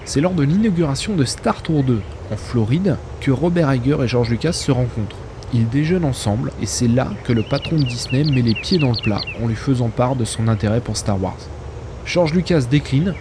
C'est 0.04 0.22
lors 0.22 0.34
de 0.34 0.44
l'inauguration 0.44 1.16
de 1.16 1.24
Star 1.24 1.62
Tour 1.62 1.84
2 1.84 2.02
en 2.32 2.38
Floride 2.38 2.98
que 3.22 3.32
Robert 3.32 3.74
Iger 3.74 3.98
et 4.04 4.08
George 4.08 4.30
Lucas 4.30 4.54
se 4.54 4.72
rencontrent. 4.72 5.16
Ils 5.54 5.70
déjeunent 5.70 6.06
ensemble 6.06 6.52
et 6.62 6.66
c'est 6.66 6.88
là 6.88 7.08
que 7.24 7.34
le 7.34 7.44
patron 7.44 7.76
de 7.78 7.84
Disney 7.84 8.24
met 8.24 8.42
les 8.42 8.56
pieds 8.56 8.80
dans 8.80 8.92
le 8.92 9.02
plat 9.02 9.22
en 9.42 9.48
lui 9.48 9.56
faisant 9.56 9.90
part 9.90 10.16
de 10.16 10.26
son 10.26 10.48
intérêt 10.48 10.82
pour 10.82 10.98
Star 10.98 11.22
Wars. 11.22 11.38
George 12.06 12.34
Lucas 12.34 12.66
décline, 12.70 13.14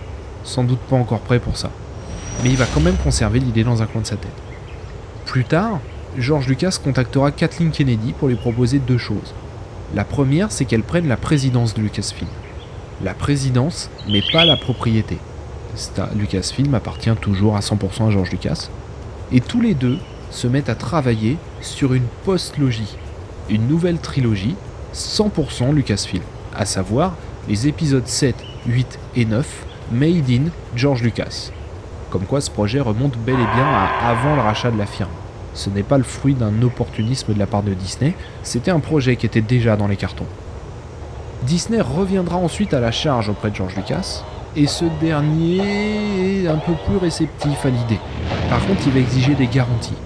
sans 0.45 0.65
doute 0.65 0.79
pas 0.81 0.97
encore 0.97 1.21
prêt 1.21 1.39
pour 1.39 1.57
ça. 1.57 1.71
Mais 2.43 2.51
il 2.51 2.57
va 2.57 2.67
quand 2.67 2.81
même 2.81 2.97
conserver 2.97 3.41
l'idée 3.41 3.65
dans 3.65 3.83
un 3.83 3.87
coin 3.87 4.03
de 4.03 4.07
sa 4.07 4.17
tête. 4.17 4.31
Plus 5.27 5.45
tard, 5.45 5.81
George 6.19 6.47
Lucas 6.47 6.79
contactera 6.83 7.33
Kathleen 7.33 7.71
Kennedy 7.71 8.13
pour 8.13 8.29
lui 8.29 8.37
proposer 8.37 8.79
deux 8.79 8.99
choses. 8.99 9.35
La 9.95 10.05
première, 10.05 10.53
c'est 10.53 10.65
qu'elle 10.65 10.83
prenne 10.83 11.09
la 11.09 11.17
présidence 11.17 11.75
de 11.75 11.83
Lucasfilm 11.83 12.29
la 13.03 13.15
présidence, 13.15 13.91
mais 14.09 14.23
pas 14.33 14.45
la 14.45 14.57
propriété. 14.57 15.19
Lucasfilm 16.15 16.75
appartient 16.75 17.15
toujours 17.21 17.57
à 17.57 17.61
100% 17.61 18.09
à 18.09 18.11
George 18.11 18.31
Lucas. 18.31 18.69
Et 19.33 19.41
tous 19.41 19.61
les 19.61 19.75
deux 19.75 19.99
se 20.31 20.47
mettent 20.47 20.69
à 20.69 20.75
travailler 20.75 21.37
sur 21.61 21.95
une 21.95 22.07
post-logie, 22.25 22.97
une 23.49 23.67
nouvelle 23.67 23.99
trilogie 23.99 24.55
100% 24.95 25.73
Lucasfilm, 25.73 26.23
à 26.55 26.65
savoir 26.65 27.17
les 27.49 27.67
épisodes 27.67 28.07
7, 28.07 28.37
8 28.67 28.99
et 29.17 29.25
9 29.25 29.67
Made 29.93 30.31
in 30.31 30.45
George 30.75 31.03
Lucas. 31.03 31.51
Comme 32.11 32.25
quoi 32.25 32.41
ce 32.41 32.51
projet 32.51 32.81
remonte 32.81 33.17
bel 33.19 33.35
et 33.35 33.55
bien 33.55 33.67
à 33.67 34.09
avant 34.09 34.35
le 34.35 34.41
rachat 34.41 34.71
de 34.71 34.79
la 34.79 34.87
firme. 34.87 35.11
Ce 35.53 35.71
n'est 35.71 35.83
pas 35.83 35.99
le 35.99 36.05
fruit 36.05 36.35
d'un 36.35 36.63
opportunisme 36.63 37.35
de 37.35 37.39
la 37.39 37.47
part 37.47 37.63
de 37.63 37.75
Disney, 37.75 38.15
c'était 38.43 38.71
un 38.71 38.81
projet 38.81 39.17
qui 39.17 39.27
était 39.27 39.41
déjà 39.41 39.77
dans 39.77 39.87
les 39.87 39.97
cartons. 39.97 40.27
Disney 41.43 41.81
reviendra 41.81 42.37
ensuite 42.37 42.75
à 42.75 42.81
la 42.81 42.91
charge 42.91 43.29
auprès 43.29 43.51
de 43.51 43.57
George 43.57 43.77
Lucas, 43.77 44.25
et 44.57 44.67
ce 44.67 44.87
dernier 45.01 46.43
est 46.45 46.49
un 46.49 46.57
peu 46.57 46.73
plus 46.87 46.97
réceptif 46.97 47.67
à 47.67 47.69
l'idée. 47.69 48.01
Par 48.49 48.65
contre, 48.67 48.83
il 48.87 48.93
va 48.93 49.01
exiger 49.01 49.35
des 49.35 49.47
garanties. 49.47 49.97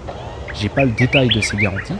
J'ai 0.53 0.69
pas 0.69 0.83
le 0.83 0.91
détail 0.91 1.29
de 1.29 1.41
ces 1.41 1.55
garanties, 1.57 1.93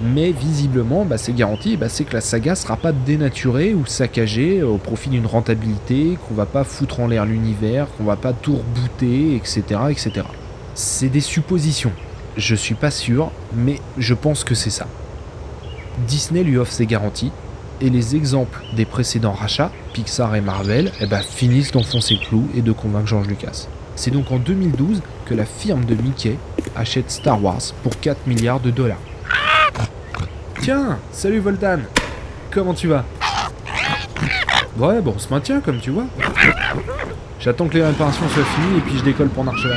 mais 0.00 0.32
visiblement, 0.32 1.04
bah, 1.04 1.18
ces 1.18 1.32
garanties, 1.32 1.76
bah, 1.76 1.88
c'est 1.88 2.04
que 2.04 2.14
la 2.14 2.20
saga 2.20 2.54
sera 2.54 2.76
pas 2.76 2.92
dénaturée 2.92 3.74
ou 3.74 3.86
saccagée 3.86 4.62
au 4.62 4.78
profit 4.78 5.10
d'une 5.10 5.26
rentabilité, 5.26 6.18
qu'on 6.26 6.34
va 6.34 6.46
pas 6.46 6.64
foutre 6.64 7.00
en 7.00 7.06
l'air 7.06 7.24
l'univers, 7.24 7.86
qu'on 7.96 8.04
va 8.04 8.16
pas 8.16 8.32
tout 8.32 8.56
rebooter, 8.56 9.36
etc. 9.36 9.62
etc. 9.90 10.26
C'est 10.74 11.08
des 11.08 11.20
suppositions. 11.20 11.92
Je 12.36 12.54
suis 12.54 12.74
pas 12.74 12.90
sûr, 12.90 13.30
mais 13.54 13.78
je 13.98 14.14
pense 14.14 14.42
que 14.42 14.54
c'est 14.54 14.70
ça. 14.70 14.86
Disney 16.08 16.42
lui 16.42 16.56
offre 16.56 16.72
ses 16.72 16.86
garanties, 16.86 17.32
et 17.82 17.90
les 17.90 18.14
exemples 18.16 18.62
des 18.74 18.84
précédents 18.84 19.32
rachats, 19.32 19.72
Pixar 19.92 20.34
et 20.36 20.40
Marvel, 20.40 20.92
eh 21.00 21.06
ben, 21.06 21.20
finissent 21.20 21.72
d'enfoncer 21.72 22.14
le 22.14 22.26
clou 22.26 22.48
et 22.54 22.62
de 22.62 22.72
convaincre 22.72 23.08
George 23.08 23.26
Lucas. 23.26 23.66
C'est 23.96 24.12
donc 24.12 24.30
en 24.30 24.38
2012 24.38 25.02
que 25.26 25.34
la 25.34 25.44
firme 25.44 25.84
de 25.84 25.94
Mickey 25.94 26.36
achète 26.76 27.10
Star 27.10 27.42
Wars 27.42 27.60
pour 27.82 27.98
4 28.00 28.26
milliards 28.26 28.60
de 28.60 28.70
dollars. 28.70 29.00
Tiens, 30.62 30.96
salut 31.10 31.40
Voltan 31.40 31.80
Comment 32.52 32.72
tu 32.72 32.86
vas? 32.86 33.04
Ouais, 34.76 35.00
bon, 35.00 35.14
on 35.16 35.18
se 35.18 35.28
maintient 35.28 35.60
comme 35.60 35.80
tu 35.80 35.90
vois. 35.90 36.04
J'attends 37.40 37.66
que 37.66 37.74
les 37.74 37.84
réparations 37.84 38.28
soient 38.28 38.44
finies 38.44 38.78
et 38.78 38.80
puis 38.82 38.96
je 38.96 39.02
décolle 39.02 39.28
pour 39.28 39.42
Narcheva. 39.42 39.74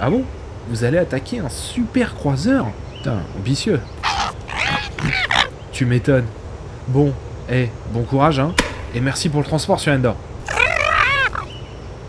Ah 0.00 0.10
bon? 0.10 0.24
Vous 0.68 0.82
allez 0.82 0.98
attaquer 0.98 1.38
un 1.38 1.48
super 1.48 2.16
croiseur? 2.16 2.66
Putain, 2.96 3.18
ambitieux. 3.38 3.80
Tu 5.70 5.86
m'étonnes. 5.86 6.26
Bon, 6.88 7.14
eh, 7.48 7.68
bon 7.92 8.02
courage, 8.02 8.40
hein. 8.40 8.52
Et 8.96 9.00
merci 9.00 9.28
pour 9.28 9.42
le 9.42 9.46
transport 9.46 9.78
sur 9.78 9.92
Endor. 9.92 10.16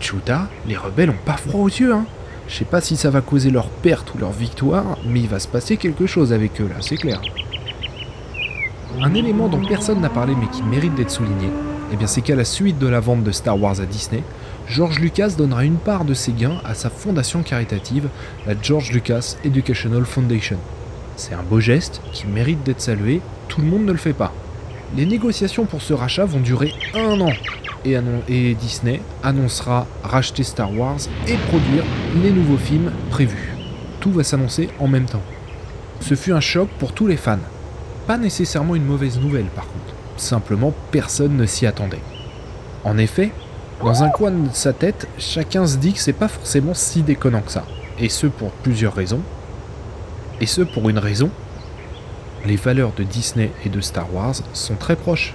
Chuta, 0.00 0.48
les 0.66 0.76
rebelles 0.76 1.10
ont 1.10 1.24
pas 1.24 1.36
froid 1.36 1.60
aux 1.60 1.68
yeux, 1.68 1.94
hein. 1.94 2.04
Je 2.48 2.56
sais 2.56 2.64
pas 2.64 2.80
si 2.80 2.96
ça 2.96 3.10
va 3.10 3.20
causer 3.20 3.50
leur 3.50 3.68
perte 3.68 4.14
ou 4.14 4.18
leur 4.18 4.32
victoire, 4.32 4.98
mais 5.06 5.20
il 5.20 5.28
va 5.28 5.38
se 5.38 5.48
passer 5.48 5.76
quelque 5.76 6.06
chose 6.06 6.32
avec 6.32 6.60
eux 6.60 6.68
là, 6.68 6.76
c'est 6.80 6.96
clair. 6.96 7.20
Un 9.00 9.14
élément 9.14 9.48
dont 9.48 9.64
personne 9.64 10.00
n'a 10.00 10.10
parlé 10.10 10.34
mais 10.38 10.48
qui 10.48 10.62
mérite 10.62 10.94
d'être 10.94 11.10
souligné, 11.10 11.48
eh 11.92 12.06
c'est 12.06 12.22
qu'à 12.22 12.36
la 12.36 12.44
suite 12.44 12.78
de 12.78 12.86
la 12.86 13.00
vente 13.00 13.22
de 13.22 13.32
Star 13.32 13.60
Wars 13.60 13.80
à 13.80 13.86
Disney, 13.86 14.22
George 14.68 14.98
Lucas 14.98 15.34
donnera 15.36 15.64
une 15.64 15.76
part 15.76 16.04
de 16.04 16.14
ses 16.14 16.32
gains 16.32 16.60
à 16.64 16.74
sa 16.74 16.90
fondation 16.90 17.42
caritative, 17.42 18.08
la 18.46 18.54
George 18.60 18.92
Lucas 18.92 19.36
Educational 19.44 20.04
Foundation. 20.04 20.58
C'est 21.16 21.34
un 21.34 21.42
beau 21.42 21.60
geste 21.60 22.00
qui 22.12 22.26
mérite 22.26 22.62
d'être 22.62 22.80
salué, 22.80 23.20
tout 23.48 23.60
le 23.60 23.66
monde 23.66 23.84
ne 23.84 23.92
le 23.92 23.98
fait 23.98 24.12
pas. 24.14 24.32
Les 24.96 25.06
négociations 25.06 25.64
pour 25.64 25.82
ce 25.82 25.92
rachat 25.92 26.24
vont 26.24 26.40
durer 26.40 26.72
un 26.94 27.20
an 27.20 27.32
et, 27.84 28.54
Disney 28.54 29.00
annoncera 29.22 29.86
racheter 30.02 30.42
Star 30.42 30.72
Wars 30.76 30.98
et 31.26 31.36
produire 31.48 31.84
les 32.22 32.30
nouveaux 32.30 32.58
films 32.58 32.92
prévus. 33.10 33.52
Tout 34.00 34.12
va 34.12 34.24
s'annoncer 34.24 34.68
en 34.78 34.88
même 34.88 35.06
temps. 35.06 35.22
Ce 36.00 36.14
fut 36.14 36.32
un 36.32 36.40
choc 36.40 36.68
pour 36.78 36.92
tous 36.92 37.06
les 37.06 37.16
fans. 37.16 37.38
Pas 38.06 38.18
nécessairement 38.18 38.74
une 38.74 38.84
mauvaise 38.84 39.20
nouvelle 39.20 39.46
par 39.46 39.66
contre. 39.66 39.94
Simplement 40.16 40.72
personne 40.90 41.36
ne 41.36 41.46
s'y 41.46 41.66
attendait. 41.66 42.02
En 42.84 42.98
effet, 42.98 43.32
dans 43.82 44.02
un 44.02 44.10
coin 44.10 44.30
de 44.30 44.48
sa 44.52 44.72
tête, 44.72 45.08
chacun 45.18 45.66
se 45.66 45.76
dit 45.76 45.92
que 45.92 46.00
c'est 46.00 46.12
pas 46.12 46.28
forcément 46.28 46.74
si 46.74 47.02
déconnant 47.02 47.42
que 47.42 47.52
ça. 47.52 47.64
Et 47.98 48.08
ce 48.08 48.26
pour 48.26 48.50
plusieurs 48.50 48.94
raisons. 48.94 49.20
Et 50.40 50.46
ce 50.46 50.62
pour 50.62 50.88
une 50.88 50.98
raison, 50.98 51.30
les 52.44 52.56
valeurs 52.56 52.92
de 52.96 53.04
Disney 53.04 53.50
et 53.64 53.68
de 53.68 53.80
Star 53.80 54.12
Wars 54.12 54.34
sont 54.52 54.74
très 54.74 54.96
proches. 54.96 55.34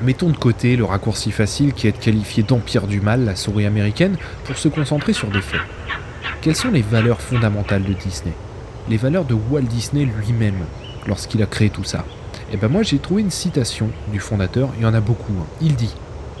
Mettons 0.00 0.28
de 0.28 0.36
côté 0.36 0.76
le 0.76 0.84
raccourci 0.84 1.32
facile 1.32 1.72
qui 1.72 1.88
est 1.88 1.92
de 1.92 1.98
qualifier 1.98 2.44
d'empire 2.44 2.86
du 2.86 3.00
mal 3.00 3.24
la 3.24 3.34
souris 3.34 3.66
américaine 3.66 4.16
pour 4.44 4.56
se 4.56 4.68
concentrer 4.68 5.12
sur 5.12 5.28
des 5.28 5.40
faits. 5.40 5.60
Quelles 6.40 6.54
sont 6.54 6.70
les 6.70 6.82
valeurs 6.82 7.20
fondamentales 7.20 7.82
de 7.82 7.94
Disney? 7.94 8.32
Les 8.88 8.96
valeurs 8.96 9.24
de 9.24 9.34
Walt 9.34 9.62
Disney 9.62 10.04
lui-même 10.04 10.66
lorsqu'il 11.08 11.42
a 11.42 11.46
créé 11.46 11.68
tout 11.68 11.82
ça? 11.82 12.04
Et 12.50 12.54
eh 12.54 12.56
ben 12.56 12.68
moi 12.68 12.84
j'ai 12.84 12.98
trouvé 12.98 13.22
une 13.22 13.32
citation 13.32 13.90
du 14.12 14.20
fondateur, 14.20 14.70
il 14.76 14.84
y 14.84 14.86
en 14.86 14.94
a 14.94 15.00
beaucoup. 15.00 15.32
Hein. 15.32 15.46
Il 15.60 15.74
dit 15.74 15.94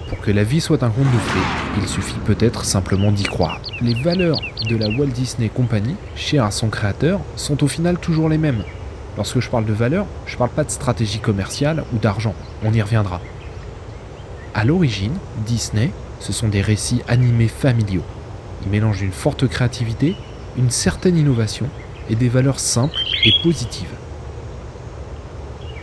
pour 0.08 0.20
que 0.20 0.30
la 0.30 0.44
vie 0.44 0.60
soit 0.60 0.84
un 0.84 0.88
conte 0.88 1.12
de 1.12 1.18
fées, 1.18 1.38
il 1.82 1.88
suffit 1.88 2.18
peut-être 2.24 2.64
simplement 2.64 3.10
d'y 3.10 3.24
croire. 3.24 3.60
Les 3.80 3.92
valeurs 3.92 4.40
de 4.68 4.76
la 4.76 4.88
Walt 4.88 5.08
Disney 5.08 5.50
Company, 5.50 5.96
chères 6.14 6.44
à 6.44 6.50
son 6.52 6.68
créateur, 6.68 7.20
sont 7.36 7.62
au 7.62 7.68
final 7.68 7.98
toujours 7.98 8.28
les 8.28 8.38
mêmes. 8.38 8.62
Lorsque 9.16 9.40
je 9.40 9.50
parle 9.50 9.66
de 9.66 9.72
valeur, 9.72 10.06
je 10.26 10.36
parle 10.36 10.50
pas 10.50 10.64
de 10.64 10.70
stratégie 10.70 11.18
commerciale 11.18 11.84
ou 11.92 11.98
d'argent, 11.98 12.34
on 12.62 12.72
y 12.72 12.80
reviendra. 12.80 13.20
À 14.58 14.64
l'origine, 14.64 15.12
Disney, 15.46 15.92
ce 16.18 16.32
sont 16.32 16.48
des 16.48 16.62
récits 16.62 17.00
animés 17.06 17.46
familiaux. 17.46 18.02
Ils 18.64 18.70
mélangent 18.72 19.02
une 19.02 19.12
forte 19.12 19.46
créativité, 19.46 20.16
une 20.56 20.70
certaine 20.70 21.16
innovation 21.16 21.68
et 22.10 22.16
des 22.16 22.28
valeurs 22.28 22.58
simples 22.58 22.98
et 23.24 23.30
positives. 23.44 23.94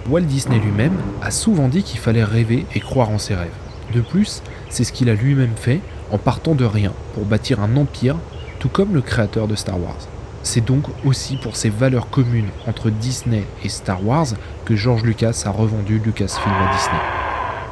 Walt 0.09 0.23
Disney 0.23 0.59
lui-même 0.59 0.97
a 1.21 1.31
souvent 1.31 1.69
dit 1.69 1.83
qu'il 1.83 2.01
fallait 2.01 2.25
rêver 2.25 2.65
et 2.75 2.81
croire 2.81 3.11
en 3.11 3.17
ses 3.17 3.35
rêves. 3.35 3.55
De 3.93 4.01
plus, 4.01 4.43
c'est 4.69 4.83
ce 4.83 4.91
qu'il 4.91 5.09
a 5.09 5.13
lui-même 5.13 5.55
fait 5.55 5.79
en 6.11 6.17
partant 6.17 6.53
de 6.53 6.65
rien 6.65 6.91
pour 7.13 7.23
bâtir 7.23 7.61
un 7.61 7.77
empire, 7.77 8.17
tout 8.59 8.67
comme 8.67 8.93
le 8.93 9.01
créateur 9.01 9.47
de 9.47 9.55
Star 9.55 9.79
Wars. 9.79 10.09
C'est 10.43 10.65
donc 10.65 10.83
aussi 11.05 11.37
pour 11.37 11.55
ces 11.55 11.69
valeurs 11.69 12.09
communes 12.09 12.49
entre 12.67 12.89
Disney 12.89 13.45
et 13.63 13.69
Star 13.69 14.05
Wars 14.05 14.27
que 14.65 14.75
George 14.75 15.03
Lucas 15.03 15.43
a 15.45 15.49
revendu 15.49 16.01
Lucasfilm 16.03 16.53
à 16.53 16.75
Disney. 16.75 17.24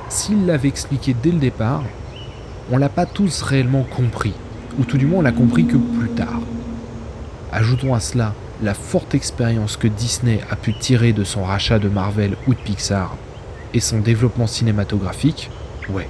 S'il 0.10 0.46
l'avait 0.46 0.68
expliqué 0.68 1.16
dès 1.22 1.32
le 1.32 1.40
départ, 1.40 1.84
on 2.72 2.78
l'a 2.78 2.90
pas 2.90 3.06
tous 3.06 3.42
réellement 3.42 3.84
compris, 3.84 4.34
ou 4.80 4.84
tout 4.84 4.98
du 4.98 5.06
moins 5.06 5.20
on 5.20 5.24
l'a 5.24 5.32
compris 5.32 5.66
que 5.66 5.78
plus 5.78 6.10
tard. 6.10 6.40
Ajoutons 7.52 7.94
à 7.94 8.00
cela 8.00 8.34
la 8.62 8.74
forte 8.74 9.16
expérience 9.16 9.78
que 9.78 9.88
Disney 9.88 10.40
a 10.50 10.56
pu 10.56 10.74
tirer 10.74 11.14
de 11.14 11.24
son 11.24 11.44
rachat 11.44 11.80
de 11.80 11.90
Marvel 11.90 12.36
ou 12.48 12.54
de 12.54 12.60
Pixar 12.60 13.16
et 13.74 13.80
son 13.80 14.00
développement 14.00 14.48
cinématographique, 14.48 15.50
ouais, 15.90 16.08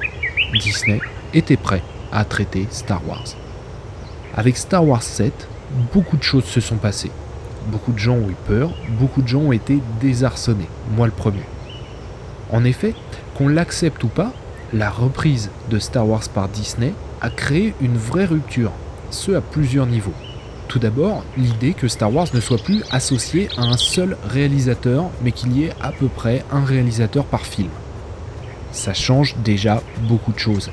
Disney 0.53 0.99
était 1.33 1.57
prêt 1.57 1.81
à 2.11 2.25
traiter 2.25 2.67
Star 2.69 3.01
Wars. 3.07 3.25
Avec 4.35 4.57
Star 4.57 4.85
Wars 4.85 5.03
7, 5.03 5.47
beaucoup 5.93 6.17
de 6.17 6.23
choses 6.23 6.45
se 6.45 6.59
sont 6.59 6.75
passées. 6.75 7.11
Beaucoup 7.67 7.93
de 7.93 7.99
gens 7.99 8.15
ont 8.15 8.29
eu 8.29 8.35
peur, 8.47 8.71
beaucoup 8.99 9.21
de 9.21 9.27
gens 9.27 9.39
ont 9.39 9.51
été 9.51 9.79
désarçonnés, 10.01 10.67
moi 10.95 11.07
le 11.07 11.13
premier. 11.13 11.43
En 12.53 12.63
effet, 12.63 12.93
qu'on 13.35 13.47
l'accepte 13.47 14.03
ou 14.03 14.07
pas, 14.07 14.31
la 14.73 14.91
reprise 14.91 15.49
de 15.71 15.79
Star 15.79 16.07
Wars 16.07 16.29
par 16.33 16.47
Disney 16.47 16.93
a 17.19 17.31
créé 17.31 17.73
une 17.81 17.97
vraie 17.97 18.25
rupture, 18.25 18.71
ce 19.09 19.31
à 19.31 19.41
plusieurs 19.41 19.87
niveaux. 19.87 20.13
Tout 20.67 20.77
d'abord, 20.77 21.23
l'idée 21.35 21.73
que 21.73 21.87
Star 21.87 22.13
Wars 22.13 22.27
ne 22.31 22.39
soit 22.39 22.63
plus 22.63 22.83
associé 22.91 23.49
à 23.57 23.63
un 23.63 23.77
seul 23.77 24.17
réalisateur, 24.29 25.05
mais 25.23 25.31
qu'il 25.31 25.57
y 25.57 25.63
ait 25.63 25.73
à 25.81 25.91
peu 25.91 26.07
près 26.07 26.45
un 26.51 26.63
réalisateur 26.63 27.25
par 27.25 27.41
film. 27.41 27.69
Ça 28.71 28.93
change 28.93 29.35
déjà 29.43 29.81
beaucoup 30.07 30.31
de 30.31 30.39
choses. 30.39 30.69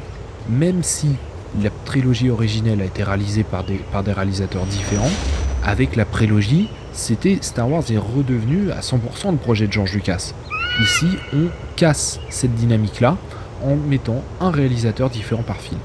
Même 0.51 0.83
si 0.83 1.17
la 1.63 1.71
trilogie 1.87 2.31
originelle 2.31 2.83
a 2.83 2.85
été 2.85 3.03
réalisée 3.03 3.45
par 3.45 3.65
des, 3.65 4.13
réalisateurs 4.13 4.67
différents. 4.67 5.11
Avec 5.65 5.97
la 5.97 6.05
prélogie, 6.05 6.69
c'était 6.93 7.39
Star 7.41 7.71
Wars 7.71 7.85
est 7.91 7.99
redevenu 7.99 8.71
à 8.71 8.81
100% 8.81 9.33
le 9.33 9.37
projet 9.39 9.67
de 9.67 9.73
George 9.73 9.95
Lucas. 9.95 10.33
Ici, 10.79 11.09
on 11.35 11.49
casse 11.77 12.21
cette 12.31 12.55
dynamique-là 12.55 13.17
en 13.62 13.77
mettant 13.77 14.23
un 14.41 14.50
réalisateur 14.50 15.11
différent 15.11 15.43
par 15.43 15.57
film. 15.57 15.81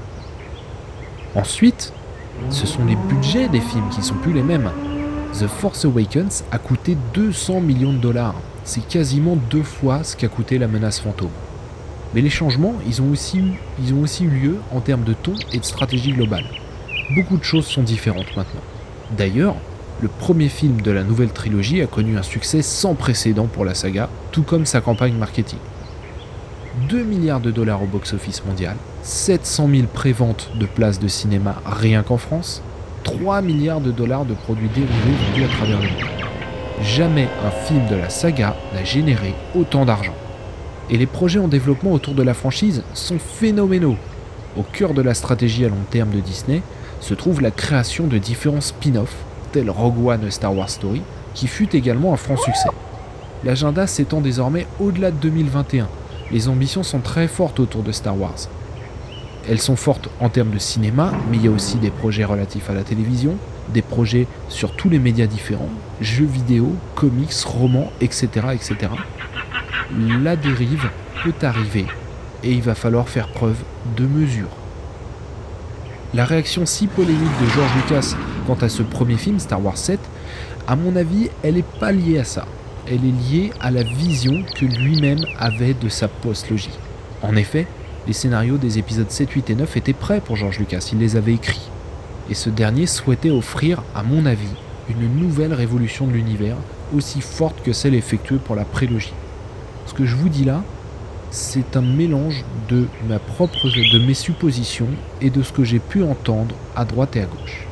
Ensuite, 1.34 1.92
ce 2.50 2.66
sont 2.66 2.84
les 2.84 2.96
budgets 2.96 3.48
des 3.48 3.60
films 3.60 3.88
qui 3.90 4.02
sont 4.02 4.14
plus 4.14 4.32
les 4.32 4.42
mêmes. 4.42 4.70
The 5.38 5.46
Force 5.46 5.84
Awakens 5.84 6.44
a 6.50 6.58
coûté 6.58 6.96
200 7.12 7.60
millions 7.60 7.92
de 7.92 7.98
dollars. 7.98 8.36
C'est 8.64 8.86
quasiment 8.86 9.36
deux 9.36 9.62
fois 9.62 10.02
ce 10.02 10.16
qu'a 10.16 10.28
coûté 10.28 10.58
la 10.58 10.68
menace 10.68 11.00
fantôme. 11.00 11.30
Mais 12.14 12.22
les 12.22 12.30
changements, 12.30 12.74
ils 12.86 13.02
ont, 13.02 13.10
aussi 13.10 13.38
eu, 13.38 13.52
ils 13.82 13.92
ont 13.92 14.00
aussi 14.00 14.24
eu 14.24 14.30
lieu 14.30 14.56
en 14.72 14.80
termes 14.80 15.04
de 15.04 15.12
ton 15.12 15.34
et 15.52 15.58
de 15.58 15.64
stratégie 15.64 16.12
globale. 16.12 16.46
Beaucoup 17.14 17.36
de 17.36 17.44
choses 17.44 17.66
sont 17.66 17.82
différentes 17.82 18.34
maintenant. 18.36 18.62
D'ailleurs, 19.16 19.56
le 20.02 20.08
premier 20.08 20.48
film 20.48 20.82
de 20.82 20.90
la 20.90 21.02
nouvelle 21.02 21.30
trilogie 21.30 21.80
a 21.80 21.86
connu 21.86 22.18
un 22.18 22.22
succès 22.22 22.60
sans 22.60 22.94
précédent 22.94 23.46
pour 23.46 23.64
la 23.64 23.74
saga, 23.74 24.10
tout 24.30 24.42
comme 24.42 24.66
sa 24.66 24.82
campagne 24.82 25.14
marketing. 25.14 25.58
2 26.90 27.02
milliards 27.02 27.40
de 27.40 27.50
dollars 27.50 27.82
au 27.82 27.86
box-office 27.86 28.44
mondial, 28.44 28.76
700 29.02 29.68
000 29.70 29.86
préventes 29.86 30.50
de 30.60 30.66
places 30.66 31.00
de 31.00 31.08
cinéma 31.08 31.62
rien 31.64 32.02
qu'en 32.02 32.18
France, 32.18 32.62
3 33.04 33.40
milliards 33.40 33.80
de 33.80 33.90
dollars 33.90 34.26
de 34.26 34.34
produits 34.34 34.68
dérivés 34.68 35.16
vendus 35.28 35.44
à 35.44 35.56
travers 35.56 35.80
le 35.80 35.88
monde. 35.88 36.10
Jamais 36.82 37.28
un 37.46 37.50
film 37.50 37.86
de 37.88 37.96
la 37.96 38.10
saga 38.10 38.54
n'a 38.74 38.84
généré 38.84 39.34
autant 39.54 39.86
d'argent. 39.86 40.14
Et 40.90 40.98
les 40.98 41.06
projets 41.06 41.38
en 41.38 41.48
développement 41.48 41.92
autour 41.92 42.14
de 42.14 42.22
la 42.22 42.34
franchise 42.34 42.82
sont 42.92 43.18
phénoménaux. 43.18 43.96
Au 44.58 44.62
cœur 44.62 44.92
de 44.92 45.00
la 45.00 45.14
stratégie 45.14 45.64
à 45.64 45.68
long 45.68 45.84
terme 45.90 46.10
de 46.10 46.20
Disney 46.20 46.60
se 47.00 47.14
trouve 47.14 47.40
la 47.40 47.50
création 47.50 48.06
de 48.06 48.18
différents 48.18 48.60
spin-offs, 48.60 49.25
tels 49.52 49.70
Rogue 49.70 50.06
One 50.06 50.30
Star 50.30 50.54
Wars 50.56 50.70
Story, 50.70 51.02
qui 51.34 51.46
fut 51.46 51.74
également 51.76 52.12
un 52.12 52.16
franc 52.16 52.36
succès. 52.36 52.68
L'agenda 53.44 53.86
s'étend 53.86 54.20
désormais 54.20 54.66
au-delà 54.80 55.10
de 55.10 55.16
2021. 55.16 55.88
Les 56.32 56.48
ambitions 56.48 56.82
sont 56.82 57.00
très 57.00 57.28
fortes 57.28 57.60
autour 57.60 57.82
de 57.82 57.92
Star 57.92 58.18
Wars. 58.18 58.48
Elles 59.48 59.60
sont 59.60 59.76
fortes 59.76 60.08
en 60.20 60.28
termes 60.28 60.50
de 60.50 60.58
cinéma, 60.58 61.12
mais 61.30 61.36
il 61.36 61.44
y 61.44 61.48
a 61.48 61.52
aussi 61.52 61.76
des 61.76 61.90
projets 61.90 62.24
relatifs 62.24 62.68
à 62.68 62.74
la 62.74 62.82
télévision, 62.82 63.36
des 63.72 63.82
projets 63.82 64.26
sur 64.48 64.74
tous 64.74 64.88
les 64.88 64.98
médias 64.98 65.26
différents, 65.26 65.68
jeux 66.00 66.26
vidéo, 66.26 66.72
comics, 66.94 67.32
romans, 67.44 67.92
etc. 68.00 68.28
etc. 68.52 68.92
La 70.22 70.34
dérive 70.34 70.90
peut 71.22 71.34
arriver 71.42 71.86
et 72.42 72.52
il 72.52 72.62
va 72.62 72.74
falloir 72.74 73.08
faire 73.08 73.28
preuve 73.28 73.58
de 73.96 74.06
mesure. 74.06 74.48
La 76.14 76.24
réaction 76.24 76.66
si 76.66 76.86
polémique 76.86 77.40
de 77.40 77.46
George 77.50 77.70
Lucas 77.76 78.16
quant 78.46 78.54
à 78.60 78.68
ce 78.68 78.82
premier 78.82 79.16
film, 79.16 79.38
Star 79.38 79.64
Wars 79.64 79.76
7, 79.76 79.98
à 80.68 80.76
mon 80.76 80.96
avis, 80.96 81.30
elle 81.42 81.54
n'est 81.54 81.62
pas 81.62 81.92
liée 81.92 82.18
à 82.18 82.24
ça. 82.24 82.46
Elle 82.86 83.04
est 83.04 83.30
liée 83.30 83.52
à 83.60 83.70
la 83.70 83.82
vision 83.82 84.42
que 84.54 84.64
lui-même 84.64 85.24
avait 85.38 85.74
de 85.74 85.88
sa 85.88 86.08
post-logie. 86.08 86.78
En 87.22 87.34
effet, 87.34 87.66
les 88.06 88.12
scénarios 88.12 88.58
des 88.58 88.78
épisodes 88.78 89.10
7, 89.10 89.30
8 89.30 89.50
et 89.50 89.54
9 89.56 89.76
étaient 89.76 89.92
prêts 89.92 90.20
pour 90.20 90.36
George 90.36 90.58
Lucas, 90.58 90.88
il 90.92 90.98
les 90.98 91.16
avait 91.16 91.34
écrits. 91.34 91.68
Et 92.30 92.34
ce 92.34 92.50
dernier 92.50 92.86
souhaitait 92.86 93.30
offrir, 93.30 93.82
à 93.94 94.02
mon 94.02 94.26
avis, 94.26 94.54
une 94.88 95.16
nouvelle 95.16 95.52
révolution 95.52 96.06
de 96.06 96.12
l'univers, 96.12 96.56
aussi 96.96 97.20
forte 97.20 97.62
que 97.64 97.72
celle 97.72 97.94
effectuée 97.94 98.38
pour 98.38 98.54
la 98.54 98.64
prélogie. 98.64 99.14
Ce 99.86 99.94
que 99.94 100.06
je 100.06 100.14
vous 100.14 100.28
dis 100.28 100.44
là, 100.44 100.62
c'est 101.32 101.76
un 101.76 101.82
mélange 101.82 102.44
de 102.68 102.86
ma 103.08 103.18
propre 103.18 103.68
de 103.68 103.98
mes 103.98 104.14
suppositions 104.14 104.88
et 105.20 105.30
de 105.30 105.42
ce 105.42 105.52
que 105.52 105.64
j'ai 105.64 105.80
pu 105.80 106.04
entendre 106.04 106.54
à 106.76 106.84
droite 106.84 107.16
et 107.16 107.22
à 107.22 107.26
gauche. 107.26 107.65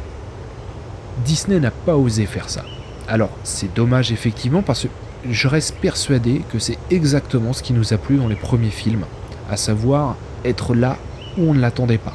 Disney 1.25 1.61
n'a 1.61 1.71
pas 1.71 1.97
osé 1.97 2.27
faire 2.27 2.49
ça. 2.49 2.65
Alors, 3.07 3.31
c'est 3.45 3.73
dommage 3.75 4.13
effectivement 4.13 4.63
parce 4.63 4.85
que 4.85 4.89
je 5.31 5.49
reste 5.49 5.77
persuadé 5.77 6.43
que 6.53 6.59
c'est 6.59 6.79
exactement 6.91 7.53
ce 7.53 7.63
qui 7.63 7.73
nous 7.73 7.93
a 7.93 7.99
plu 7.99 8.17
dans 8.17 8.29
les 8.29 8.37
premiers 8.37 8.71
films 8.71 9.05
à 9.51 9.57
savoir 9.57 10.17
être 10.45 10.75
là 10.75 10.97
où 11.39 11.51
on 11.51 11.55
ne 11.55 11.61
l'attendait 11.61 11.99
pas, 11.99 12.15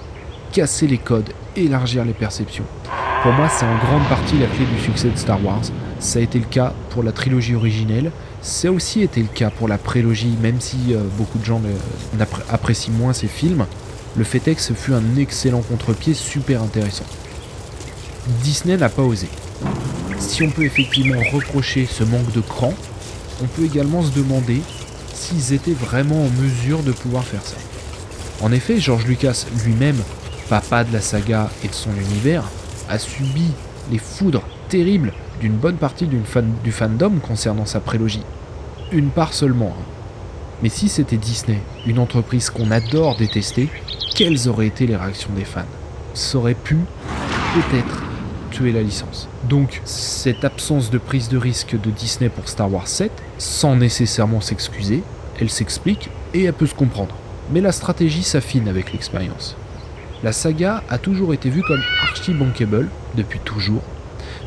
casser 0.52 0.88
les 0.88 0.98
codes, 0.98 1.30
élargir 1.56 2.06
les 2.06 2.14
perceptions. 2.14 2.66
Pour 3.24 3.34
moi, 3.34 3.50
c'est 3.50 3.66
en 3.66 3.78
grande 3.78 4.08
partie 4.08 4.38
la 4.40 4.48
clé 4.48 4.66
du 4.66 4.82
succès 4.82 5.10
de 5.10 5.18
Star 5.18 5.44
Wars. 5.44 5.62
Ça 6.00 6.20
a 6.20 6.22
été 6.22 6.40
le 6.40 6.46
cas 6.46 6.74
pour 6.90 7.04
la 7.04 7.12
trilogie 7.12 7.56
originelle, 7.56 8.12
ça 8.42 8.70
a 8.70 8.72
aussi 8.72 9.02
été 9.02 9.22
le 9.22 9.28
cas 9.28 9.50
pour 9.50 9.68
la 9.68 9.78
prélogie, 9.78 10.38
même 10.42 10.62
si 10.62 10.78
euh, 10.92 11.02
beaucoup 11.18 11.38
de 11.38 11.44
gens 11.44 11.62
apprécient 12.50 12.94
moins 12.94 13.12
ces 13.12 13.28
films. 13.28 13.66
Le 14.16 14.24
fait 14.24 14.48
est 14.48 14.56
que 14.56 14.62
ce 14.62 14.74
fut 14.74 14.94
un 14.94 15.18
excellent 15.18 15.62
contre-pied 15.62 16.14
super 16.14 16.64
intéressant. 16.64 17.06
Disney 18.44 18.78
n'a 18.78 18.90
pas 18.90 19.02
osé. 19.02 19.28
Si 20.20 20.44
on 20.44 20.50
peut 20.52 20.64
effectivement 20.64 21.22
reprocher 21.32 21.86
ce 21.86 22.04
manque 22.04 22.32
de 22.34 22.42
cran, 22.42 22.74
on 23.42 23.46
peut 23.48 23.64
également 23.64 24.04
se 24.04 24.12
demander 24.12 24.62
s'ils 25.14 25.54
étaient 25.54 25.74
vraiment 25.74 26.26
en 26.26 26.30
mesure 26.42 26.84
de 26.84 26.92
pouvoir 26.92 27.24
faire 27.24 27.44
ça. 27.44 27.58
En 28.42 28.52
effet, 28.52 28.80
George 28.80 29.06
Lucas 29.06 29.46
lui-même, 29.66 30.02
papa 30.50 30.84
de 30.84 30.94
la 30.94 31.02
saga 31.02 31.50
et 31.64 31.68
de 31.68 31.74
son 31.74 31.92
univers, 31.92 32.44
a 32.90 33.00
subi 33.00 33.52
les 33.92 33.98
foudres 33.98 34.44
terribles 34.70 35.14
d'une 35.40 35.56
bonne 35.56 35.78
partie 35.78 36.08
du 36.08 36.72
fandom 36.72 37.20
concernant 37.20 37.66
sa 37.66 37.80
prélogie. 37.80 38.24
Une 38.92 39.10
part 39.10 39.34
seulement. 39.34 39.76
Hein. 39.80 39.84
Mais 40.62 40.70
si 40.70 40.90
c'était 40.90 41.18
Disney, 41.18 41.60
une 41.86 42.00
entreprise 42.00 42.50
qu'on 42.50 42.72
adore 42.72 43.16
détester, 43.16 43.70
quelles 44.16 44.50
auraient 44.50 44.68
été 44.68 44.88
les 44.88 44.98
réactions 44.98 45.32
des 45.36 45.46
fans? 45.46 45.62
Ça 46.14 46.38
aurait 46.38 46.54
pu, 46.54 46.78
peut-être, 47.54 48.04
la 48.66 48.82
licence. 48.82 49.28
Donc, 49.48 49.82
cette 49.86 50.46
absence 50.46 50.90
de 50.90 50.98
prise 50.98 51.30
de 51.30 51.38
risque 51.38 51.80
de 51.80 51.90
Disney 51.90 52.30
pour 52.30 52.48
Star 52.48 52.72
Wars 52.72 52.88
7, 52.88 53.12
sans 53.38 53.76
nécessairement 53.76 54.42
s'excuser, 54.42 55.04
elle 55.40 55.50
s'explique 55.50 56.10
et 56.34 56.44
elle 56.44 56.54
peut 56.54 56.68
se 56.68 56.76
comprendre. 56.76 57.16
Mais 57.52 57.62
la 57.62 57.72
stratégie 57.72 58.24
s'affine 58.24 58.68
avec 58.68 58.92
l'expérience. 58.92 59.56
La 60.22 60.34
saga 60.34 60.84
a 60.90 60.98
toujours 60.98 61.34
été 61.34 61.50
vue 61.50 61.64
comme 61.64 61.82
archi 62.02 62.34
bankable, 62.34 62.90
depuis 63.16 63.40
toujours, 63.40 63.82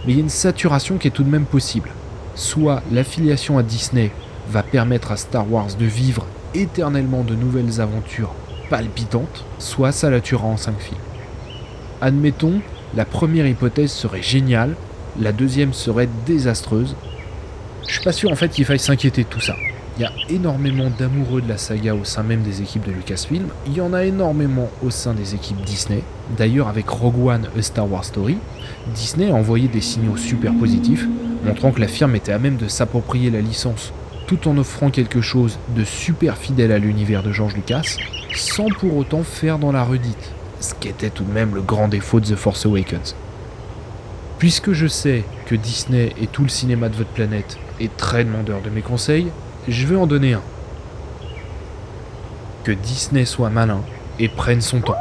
mais 0.05 0.13
il 0.13 0.17
y 0.17 0.19
a 0.19 0.23
une 0.23 0.29
saturation 0.29 0.99
qui 0.99 1.09
est 1.09 1.13
tout 1.13 1.25
de 1.25 1.31
même 1.31 1.47
possible. 1.47 1.91
Soit 2.35 2.83
l'affiliation 2.93 3.59
à 3.59 3.63
Disney 3.63 4.11
va 4.49 4.63
permettre 4.63 5.13
à 5.13 5.17
Star 5.17 5.51
Wars 5.51 5.75
de 5.79 5.87
vivre 5.87 6.27
éternellement 6.55 7.23
de 7.23 7.35
nouvelles 7.35 7.81
aventures 7.81 8.35
palpitantes, 8.69 9.45
soit 9.59 9.93
ça 9.93 10.11
la 10.11 10.21
tuera 10.21 10.47
en 10.47 10.57
5 10.57 10.79
films. 10.79 11.01
Admettons, 12.01 12.61
la 12.95 13.05
première 13.05 13.47
hypothèse 13.47 13.91
serait 13.91 14.23
géniale, 14.23 14.75
la 15.21 15.33
deuxième 15.33 15.73
serait 15.73 16.09
désastreuse. 16.27 16.95
Je 17.87 17.95
suis 17.95 18.05
pas 18.05 18.13
sûr 18.13 18.31
en 18.31 18.37
fait 18.37 18.49
qu'il 18.49 18.65
faille 18.65 18.79
s'inquiéter 18.79 19.25
de 19.25 19.29
tout 19.29 19.41
ça. 19.41 19.57
Il 19.99 20.03
y 20.03 20.07
a 20.07 20.13
énormément 20.31 20.91
d'amoureux 20.99 21.43
de 21.43 21.49
la 21.49 21.59
saga 21.59 21.95
au 21.95 22.05
sein 22.05 22.23
même 22.23 22.43
des 22.43 22.63
équipes 22.63 22.87
de 22.87 22.93
Lucasfilm. 22.93 23.49
Il 23.67 23.75
y 23.75 23.81
en 23.81 23.93
a 23.93 24.05
énormément 24.05 24.71
au 24.83 24.91
sein 24.91 25.13
des 25.13 25.35
équipes 25.35 25.61
Disney. 25.67 26.03
D'ailleurs, 26.39 26.69
avec 26.69 26.89
Rogue 26.89 27.27
One, 27.27 27.49
A 27.59 27.63
Star 27.63 27.91
Wars 27.91 28.05
Story, 28.05 28.39
Disney 28.95 29.31
a 29.31 29.35
envoyé 29.35 29.69
des 29.69 29.83
signaux 29.83 30.17
super 30.17 30.55
positifs, 30.55 31.07
montrant 31.45 31.73
que 31.73 31.81
la 31.81 31.89
firme 31.89 32.17
était 32.17 32.33
à 32.33 32.39
même 32.39 32.57
de 32.57 32.69
s'approprier 32.69 33.31
la 33.31 33.43
licence 33.43 33.93
tout 34.27 34.49
en 34.49 34.57
offrant 34.57 34.91
quelque 34.91 35.21
chose 35.21 35.59
de 35.77 35.85
super 35.85 36.39
fidèle 36.39 36.73
à 36.73 36.79
l'univers 36.79 37.23
de 37.23 37.33
George 37.33 37.55
Lucas, 37.55 37.97
sans 38.35 38.69
pour 38.69 38.97
autant 38.97 39.25
faire 39.25 39.59
dans 39.59 39.73
la 39.73 39.85
redite, 39.85 40.33
ce 40.63 40.75
qui 40.75 40.89
était 40.89 41.11
tout 41.11 41.25
de 41.25 41.33
même 41.33 41.55
le 41.55 41.61
grand 41.61 41.89
défaut 41.89 42.21
de 42.21 42.27
The 42.27 42.37
Force 42.37 42.67
Awakens. 42.67 43.15
Puisque 44.39 44.73
je 44.73 44.87
sais 44.87 45.25
que 45.47 45.55
Disney 45.55 46.13
et 46.21 46.27
tout 46.27 46.43
le 46.43 46.49
cinéma 46.49 46.89
de 46.89 46.97
votre 46.97 47.11
planète 47.11 47.59
est 47.81 47.97
très 47.97 48.25
demandeur 48.25 48.61
de 48.61 48.71
mes 48.71 48.83
conseils, 48.83 49.29
je 49.69 49.87
vais 49.87 49.97
en 49.97 50.07
donner 50.07 50.35
un. 50.35 50.43
Que 52.65 52.73
Disney 52.73 53.25
soit 53.25 53.51
malin 53.51 53.83
et 54.19 54.29
prenne 54.29 54.61
son 54.61 54.81
temps. 54.81 54.97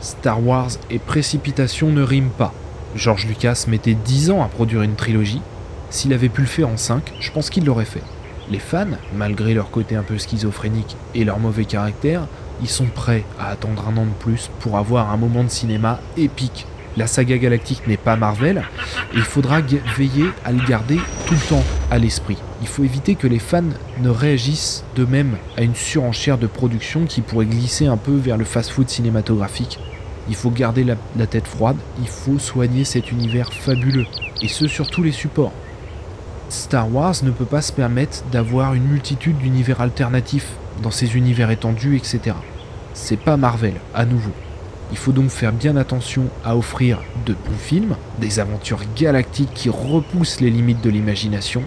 Star 0.00 0.46
Wars 0.46 0.70
et 0.90 0.98
précipitation 0.98 1.90
ne 1.90 2.02
riment 2.02 2.30
pas. 2.30 2.54
George 2.94 3.26
Lucas 3.26 3.64
mettait 3.68 3.94
10 3.94 4.30
ans 4.30 4.42
à 4.42 4.48
produire 4.48 4.82
une 4.82 4.96
trilogie. 4.96 5.42
S'il 5.90 6.12
avait 6.12 6.28
pu 6.28 6.40
le 6.40 6.46
faire 6.46 6.68
en 6.68 6.76
5, 6.76 7.12
je 7.20 7.30
pense 7.30 7.50
qu'il 7.50 7.64
l'aurait 7.64 7.84
fait. 7.84 8.02
Les 8.50 8.58
fans, 8.58 8.86
malgré 9.14 9.54
leur 9.54 9.70
côté 9.70 9.94
un 9.94 10.02
peu 10.02 10.18
schizophrénique 10.18 10.96
et 11.14 11.24
leur 11.24 11.38
mauvais 11.38 11.64
caractère, 11.64 12.26
ils 12.62 12.68
sont 12.68 12.86
prêts 12.86 13.24
à 13.38 13.48
attendre 13.48 13.84
un 13.88 13.96
an 13.96 14.04
de 14.04 14.10
plus 14.18 14.50
pour 14.60 14.78
avoir 14.78 15.10
un 15.10 15.16
moment 15.16 15.44
de 15.44 15.48
cinéma 15.48 16.00
épique 16.16 16.66
la 16.96 17.06
saga 17.06 17.38
galactique 17.38 17.86
n'est 17.86 17.96
pas 17.96 18.16
Marvel, 18.16 18.64
et 19.14 19.16
il 19.16 19.22
faudra 19.22 19.60
veiller 19.96 20.26
à 20.44 20.52
le 20.52 20.64
garder 20.66 20.98
tout 21.26 21.34
le 21.34 21.48
temps 21.48 21.64
à 21.90 21.98
l'esprit. 21.98 22.36
Il 22.62 22.68
faut 22.68 22.84
éviter 22.84 23.14
que 23.14 23.26
les 23.26 23.38
fans 23.38 23.62
ne 24.00 24.08
réagissent 24.08 24.84
de 24.96 25.04
même 25.04 25.36
à 25.56 25.62
une 25.62 25.74
surenchère 25.74 26.36
de 26.36 26.46
production 26.46 27.06
qui 27.06 27.20
pourrait 27.20 27.46
glisser 27.46 27.86
un 27.86 27.96
peu 27.96 28.14
vers 28.14 28.36
le 28.36 28.44
fast-food 28.44 28.88
cinématographique. 28.88 29.78
Il 30.28 30.34
faut 30.34 30.50
garder 30.50 30.84
la, 30.84 30.96
la 31.16 31.26
tête 31.26 31.46
froide, 31.46 31.76
il 32.00 32.08
faut 32.08 32.38
soigner 32.38 32.84
cet 32.84 33.10
univers 33.12 33.52
fabuleux, 33.52 34.06
et 34.42 34.48
ce 34.48 34.66
sur 34.66 34.90
tous 34.90 35.02
les 35.02 35.12
supports. 35.12 35.52
Star 36.48 36.92
Wars 36.92 37.14
ne 37.22 37.30
peut 37.30 37.44
pas 37.44 37.62
se 37.62 37.72
permettre 37.72 38.24
d'avoir 38.32 38.74
une 38.74 38.88
multitude 38.88 39.38
d'univers 39.38 39.80
alternatifs 39.80 40.56
dans 40.82 40.90
ses 40.90 41.16
univers 41.16 41.50
étendus, 41.50 41.96
etc. 41.96 42.36
C'est 42.94 43.18
pas 43.18 43.36
Marvel, 43.36 43.74
à 43.94 44.04
nouveau. 44.04 44.32
Il 44.92 44.98
faut 44.98 45.12
donc 45.12 45.30
faire 45.30 45.52
bien 45.52 45.76
attention 45.76 46.24
à 46.44 46.56
offrir 46.56 46.98
de 47.26 47.32
bons 47.32 47.58
films, 47.58 47.96
des 48.18 48.40
aventures 48.40 48.80
galactiques 48.96 49.54
qui 49.54 49.68
repoussent 49.68 50.40
les 50.40 50.50
limites 50.50 50.82
de 50.82 50.90
l'imagination, 50.90 51.62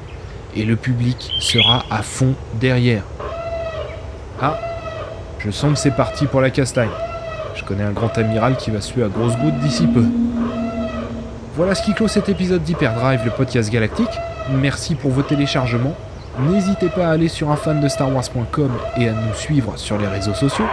et 0.56 0.66
le 0.66 0.76
public 0.76 1.32
sera 1.40 1.86
à 1.90 2.04
fond 2.04 2.36
derrière. 2.60 3.04
Ah, 4.42 4.60
je 5.40 5.52
sens 5.52 5.74
que 5.74 5.80
c'est 5.80 5.96
parti 5.96 6.26
pour 6.26 6.42
la 6.42 6.50
castagne. 6.50 6.90
Je 7.56 7.64
connais 7.64 7.84
un 7.84 7.92
grand 7.92 8.18
amiral 8.18 8.58
qui 8.58 8.72
va 8.72 8.82
suer 8.82 9.04
à 9.04 9.08
grosses 9.08 9.38
gouttes 9.38 9.60
d'ici 9.60 9.88
peu. 9.88 10.06
Voilà 11.56 11.76
ce 11.76 11.84
qui 11.84 11.94
clôt 11.94 12.08
cet 12.08 12.30
épisode 12.30 12.64
d'Hyperdrive, 12.64 13.22
le 13.24 13.32
podcast 13.32 13.70
galactique. 13.70 14.10
Merci 14.52 14.96
pour 14.96 15.12
vos 15.12 15.22
téléchargements. 15.22 15.96
N'hésitez 16.40 16.90
pas 16.90 17.08
à 17.08 17.12
aller 17.12 17.28
sur 17.28 17.52
unfandestarwars.com 17.52 18.72
et 18.98 19.08
à 19.08 19.12
nous 19.12 19.34
suivre 19.36 19.74
sur 19.78 20.00
les 20.00 20.08
réseaux 20.08 20.34
sociaux. 20.34 20.66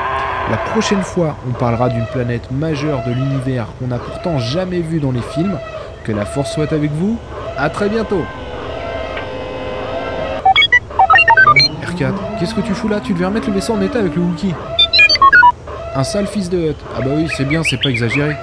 La 0.51 0.57
prochaine 0.57 1.03
fois, 1.03 1.37
on 1.49 1.53
parlera 1.53 1.91
d'une 1.91 2.07
planète 2.07 2.51
majeure 2.51 3.03
de 3.07 3.13
l'univers 3.13 3.67
qu'on 3.79 3.89
n'a 3.89 3.99
pourtant 3.99 4.39
jamais 4.39 4.81
vue 4.81 5.01
dans 5.01 5.13
les 5.13 5.21
films. 5.21 5.59
Que 6.05 6.13
la 6.13 6.25
force 6.25 6.53
soit 6.53 6.73
avec 6.73 6.91
vous. 6.93 7.19
À 7.59 7.69
très 7.69 7.91
bientôt 7.91 8.23
R4. 11.83 12.13
Qu'est-ce 12.39 12.55
que 12.55 12.63
tu 12.63 12.73
fous 12.73 12.89
là? 12.89 13.01
Tu 13.01 13.13
devais 13.13 13.27
remettre 13.27 13.49
le 13.49 13.55
vaisseau 13.55 13.75
en 13.75 13.83
état 13.83 13.99
avec 13.99 14.17
le 14.17 14.23
Wookie. 14.23 14.55
Un 15.95 16.05
sale 16.05 16.27
fils 16.27 16.49
de 16.49 16.71
Hut. 16.71 16.77
Ah 16.97 17.01
bah 17.03 17.11
oui, 17.15 17.29
c'est 17.37 17.45
bien, 17.45 17.63
c'est 17.63 17.81
pas 17.83 17.91
exagéré. 17.91 18.35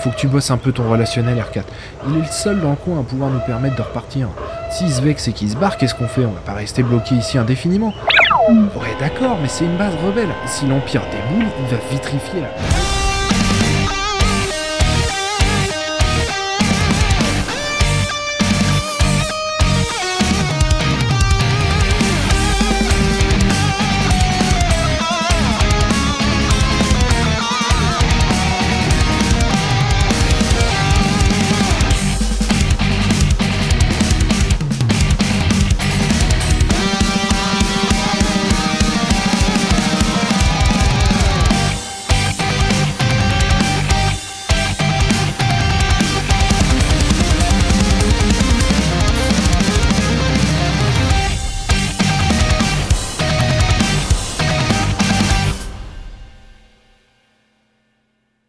Faut 0.00 0.10
que 0.10 0.16
tu 0.16 0.28
bosses 0.28 0.50
un 0.50 0.58
peu 0.58 0.72
ton 0.72 0.88
relationnel 0.90 1.38
R4. 1.38 1.62
Il 2.08 2.16
est 2.18 2.20
le 2.20 2.26
seul 2.26 2.60
dans 2.60 2.70
le 2.70 2.76
coin 2.76 3.00
à 3.00 3.02
pouvoir 3.02 3.30
nous 3.30 3.40
permettre 3.40 3.76
de 3.76 3.82
repartir. 3.82 4.28
S'il 4.76 4.92
se 4.92 5.00
vexe 5.00 5.26
et 5.26 5.32
qu'il 5.32 5.48
se 5.48 5.56
barre, 5.56 5.78
qu'est-ce 5.78 5.94
qu'on 5.94 6.06
fait? 6.06 6.26
On 6.26 6.32
va 6.32 6.40
pas 6.40 6.52
rester 6.52 6.82
bloqué 6.82 7.14
ici 7.14 7.38
indéfiniment. 7.38 7.94
Ouais 8.50 8.94
d'accord, 9.00 9.38
mais 9.40 9.48
c'est 9.48 9.64
une 9.64 9.78
base 9.78 9.94
rebelle. 10.04 10.28
Si 10.46 10.66
l'Empire 10.66 11.00
déboule, 11.10 11.46
il 11.60 11.74
va 11.74 11.82
vitrifier 11.90 12.42
là. 12.42 12.48